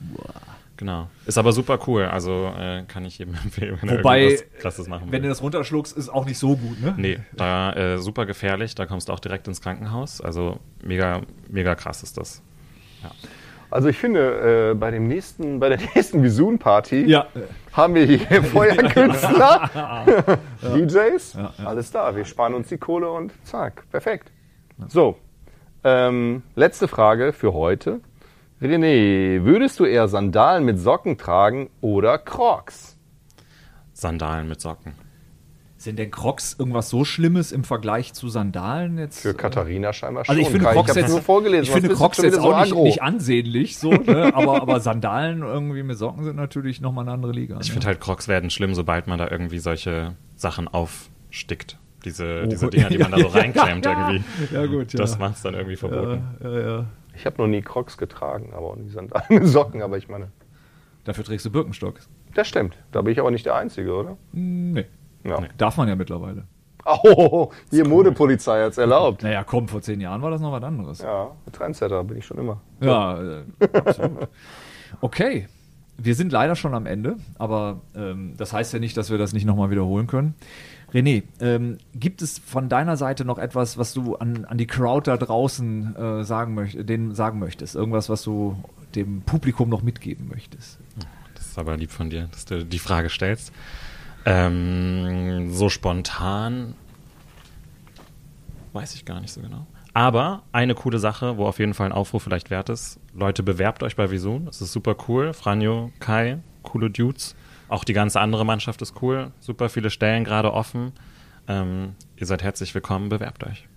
[0.75, 1.07] Genau.
[1.27, 2.05] Ist aber super cool.
[2.05, 5.11] Also äh, kann ich jedem empfehlen, wenn er Wobei, irgendwas Krasses machen will.
[5.11, 6.95] wenn du das runterschluckst, ist auch nicht so gut, ne?
[6.97, 10.19] Nee, da äh, super gefährlich, da kommst du auch direkt ins Krankenhaus.
[10.19, 12.41] Also mega, mega krass ist das.
[13.71, 17.25] Also ich finde, äh, bei dem nächsten, bei der nächsten Visun-Party Ja.
[17.71, 19.69] haben wir hier Feuerkünstler,
[20.61, 21.65] DJs, Ja, ja.
[21.65, 22.15] alles da.
[22.15, 24.29] Wir sparen uns die Kohle und zack, perfekt.
[24.87, 25.17] So,
[25.83, 28.01] ähm, letzte Frage für heute.
[28.61, 32.97] René, würdest du eher Sandalen mit Socken tragen oder Crocs?
[33.93, 34.93] Sandalen mit Socken.
[35.81, 39.21] Sind denn Crocs irgendwas so Schlimmes im Vergleich zu Sandalen jetzt?
[39.21, 40.35] Für Katharina scheinbar schon.
[40.35, 40.67] Also ich finde.
[40.69, 41.63] Crocs ich jetzt, nur vorgelesen.
[41.63, 44.31] ich finde Crocs jetzt so auch nicht, nicht ansehnlich, so, ne?
[44.35, 47.57] aber, aber Sandalen irgendwie mit Socken sind natürlich nochmal eine andere Liga.
[47.61, 47.73] Ich ne?
[47.73, 51.79] finde halt, Crocs werden schlimm, sobald man da irgendwie solche Sachen aufstickt.
[52.05, 52.47] Diese, Oh.
[52.47, 54.11] diese Dinger, die man da so Ja, reinklemmt ja.
[54.11, 54.53] irgendwie.
[54.53, 54.99] Ja, gut, ja.
[54.99, 56.21] Das macht es dann irgendwie verboten.
[56.43, 56.85] ja, ja, ja.
[57.15, 59.81] Ich habe noch nie Crocs getragen, aber auch nie Sandalen mit Socken.
[59.81, 60.27] Aber ich meine,
[61.05, 61.95] Dafür trägst du Birkenstock.
[62.35, 62.77] das stimmt.
[62.91, 64.17] Da bin ich aber nicht der Einzige, oder?
[64.31, 64.85] Nee.
[65.23, 65.39] Ja.
[65.41, 65.49] Nee.
[65.57, 66.45] Darf man ja mittlerweile.
[66.83, 69.21] Oh, hier Modepolizei hat's erlaubt.
[69.21, 70.99] Naja, komm, vor zehn Jahren war das noch was anderes.
[70.99, 72.59] Ja, Trendsetter bin ich schon immer.
[72.79, 74.27] Ja, äh, absolut.
[74.99, 75.47] Okay,
[75.97, 79.33] wir sind leider schon am Ende, aber ähm, das heißt ja nicht, dass wir das
[79.33, 80.33] nicht nochmal wiederholen können.
[80.93, 85.09] René, ähm, gibt es von deiner Seite noch etwas, was du an, an die Crowd
[85.09, 87.75] da draußen äh, sagen möcht denen sagen möchtest?
[87.75, 88.57] Irgendwas, was du
[88.95, 90.79] dem Publikum noch mitgeben möchtest?
[91.35, 93.53] Das ist aber lieb von dir, dass du die Frage stellst.
[94.25, 96.75] Ähm, so spontan
[98.73, 99.67] Weiß ich gar nicht so genau.
[99.93, 102.99] Aber eine coole Sache, wo auf jeden Fall ein Aufruf vielleicht wert ist.
[103.13, 104.45] Leute, bewerbt euch bei Visun.
[104.45, 105.33] Das ist super cool.
[105.33, 107.35] Franjo, Kai, coole Dudes.
[107.67, 109.31] Auch die ganze andere Mannschaft ist cool.
[109.41, 110.93] Super viele Stellen gerade offen.
[111.47, 113.09] Ähm, ihr seid herzlich willkommen.
[113.09, 113.67] Bewerbt euch.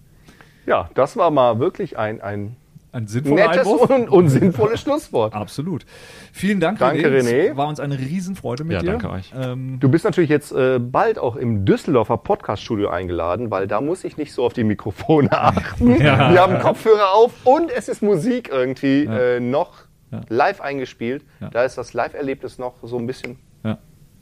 [0.66, 2.56] Ja, das war mal wirklich ein, ein
[2.94, 3.90] Ein sinnvoller nettes Einwurf.
[3.90, 5.34] und, und sinnvolles Schlusswort.
[5.34, 5.84] Absolut.
[6.32, 7.56] Vielen Dank, Danke, Es René.
[7.56, 8.86] War uns eine Riesenfreude mit Ja, dir.
[8.92, 9.32] danke euch.
[9.36, 14.04] Ähm, Du bist natürlich jetzt äh, bald auch im Düsseldorfer Podcast-Studio eingeladen, weil da muss
[14.04, 16.00] ich nicht so auf die Mikrofone achten.
[16.00, 16.30] Ja.
[16.32, 19.72] Wir haben Kopfhörer auf und es ist Musik irgendwie äh, noch
[20.12, 20.20] Ja.
[20.28, 21.24] live eingespielt.
[21.40, 21.50] Ja.
[21.50, 23.78] Da ist das Live-Erlebnis noch so ein bisschen ja.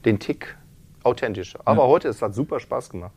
[0.07, 0.57] den Tick
[1.03, 1.61] authentischer.
[1.66, 1.89] Aber Ja.
[1.89, 3.12] heute, es hat super Spaß gemacht.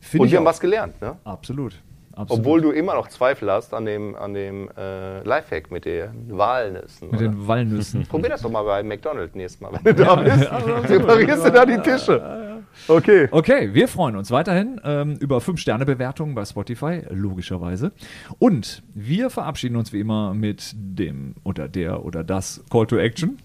[0.00, 0.50] Find und ich wir haben auch.
[0.50, 1.16] was gelernt, ne?
[1.24, 1.80] Absolut.
[2.16, 2.40] Absolut.
[2.40, 7.10] Obwohl du immer noch Zweifel hast an dem, an dem äh, Lifehack mit den Walnüssen.
[7.10, 7.30] mit oder?
[7.30, 8.06] den Walnüssen.
[8.06, 10.50] Probier das doch mal bei McDonald's nächstes Mal, wenn du da bist.
[10.90, 12.49] Reparierst du da die Tische.
[12.88, 13.28] Okay.
[13.30, 17.92] Okay, wir freuen uns weiterhin ähm, über 5-Sterne-Bewertungen bei Spotify, logischerweise.
[18.38, 23.38] Und wir verabschieden uns wie immer mit dem oder der oder das Call to Action.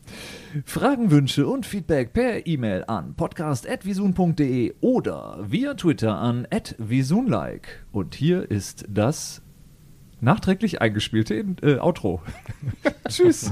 [0.66, 6.48] Fragen, Wünsche und Feedback per E-Mail an podcast.visun.de oder via Twitter an
[6.78, 7.68] @visunlike.
[7.92, 9.42] Und hier ist das
[10.22, 12.22] nachträglich eingespielte äh, Outro.
[13.10, 13.52] Tschüss.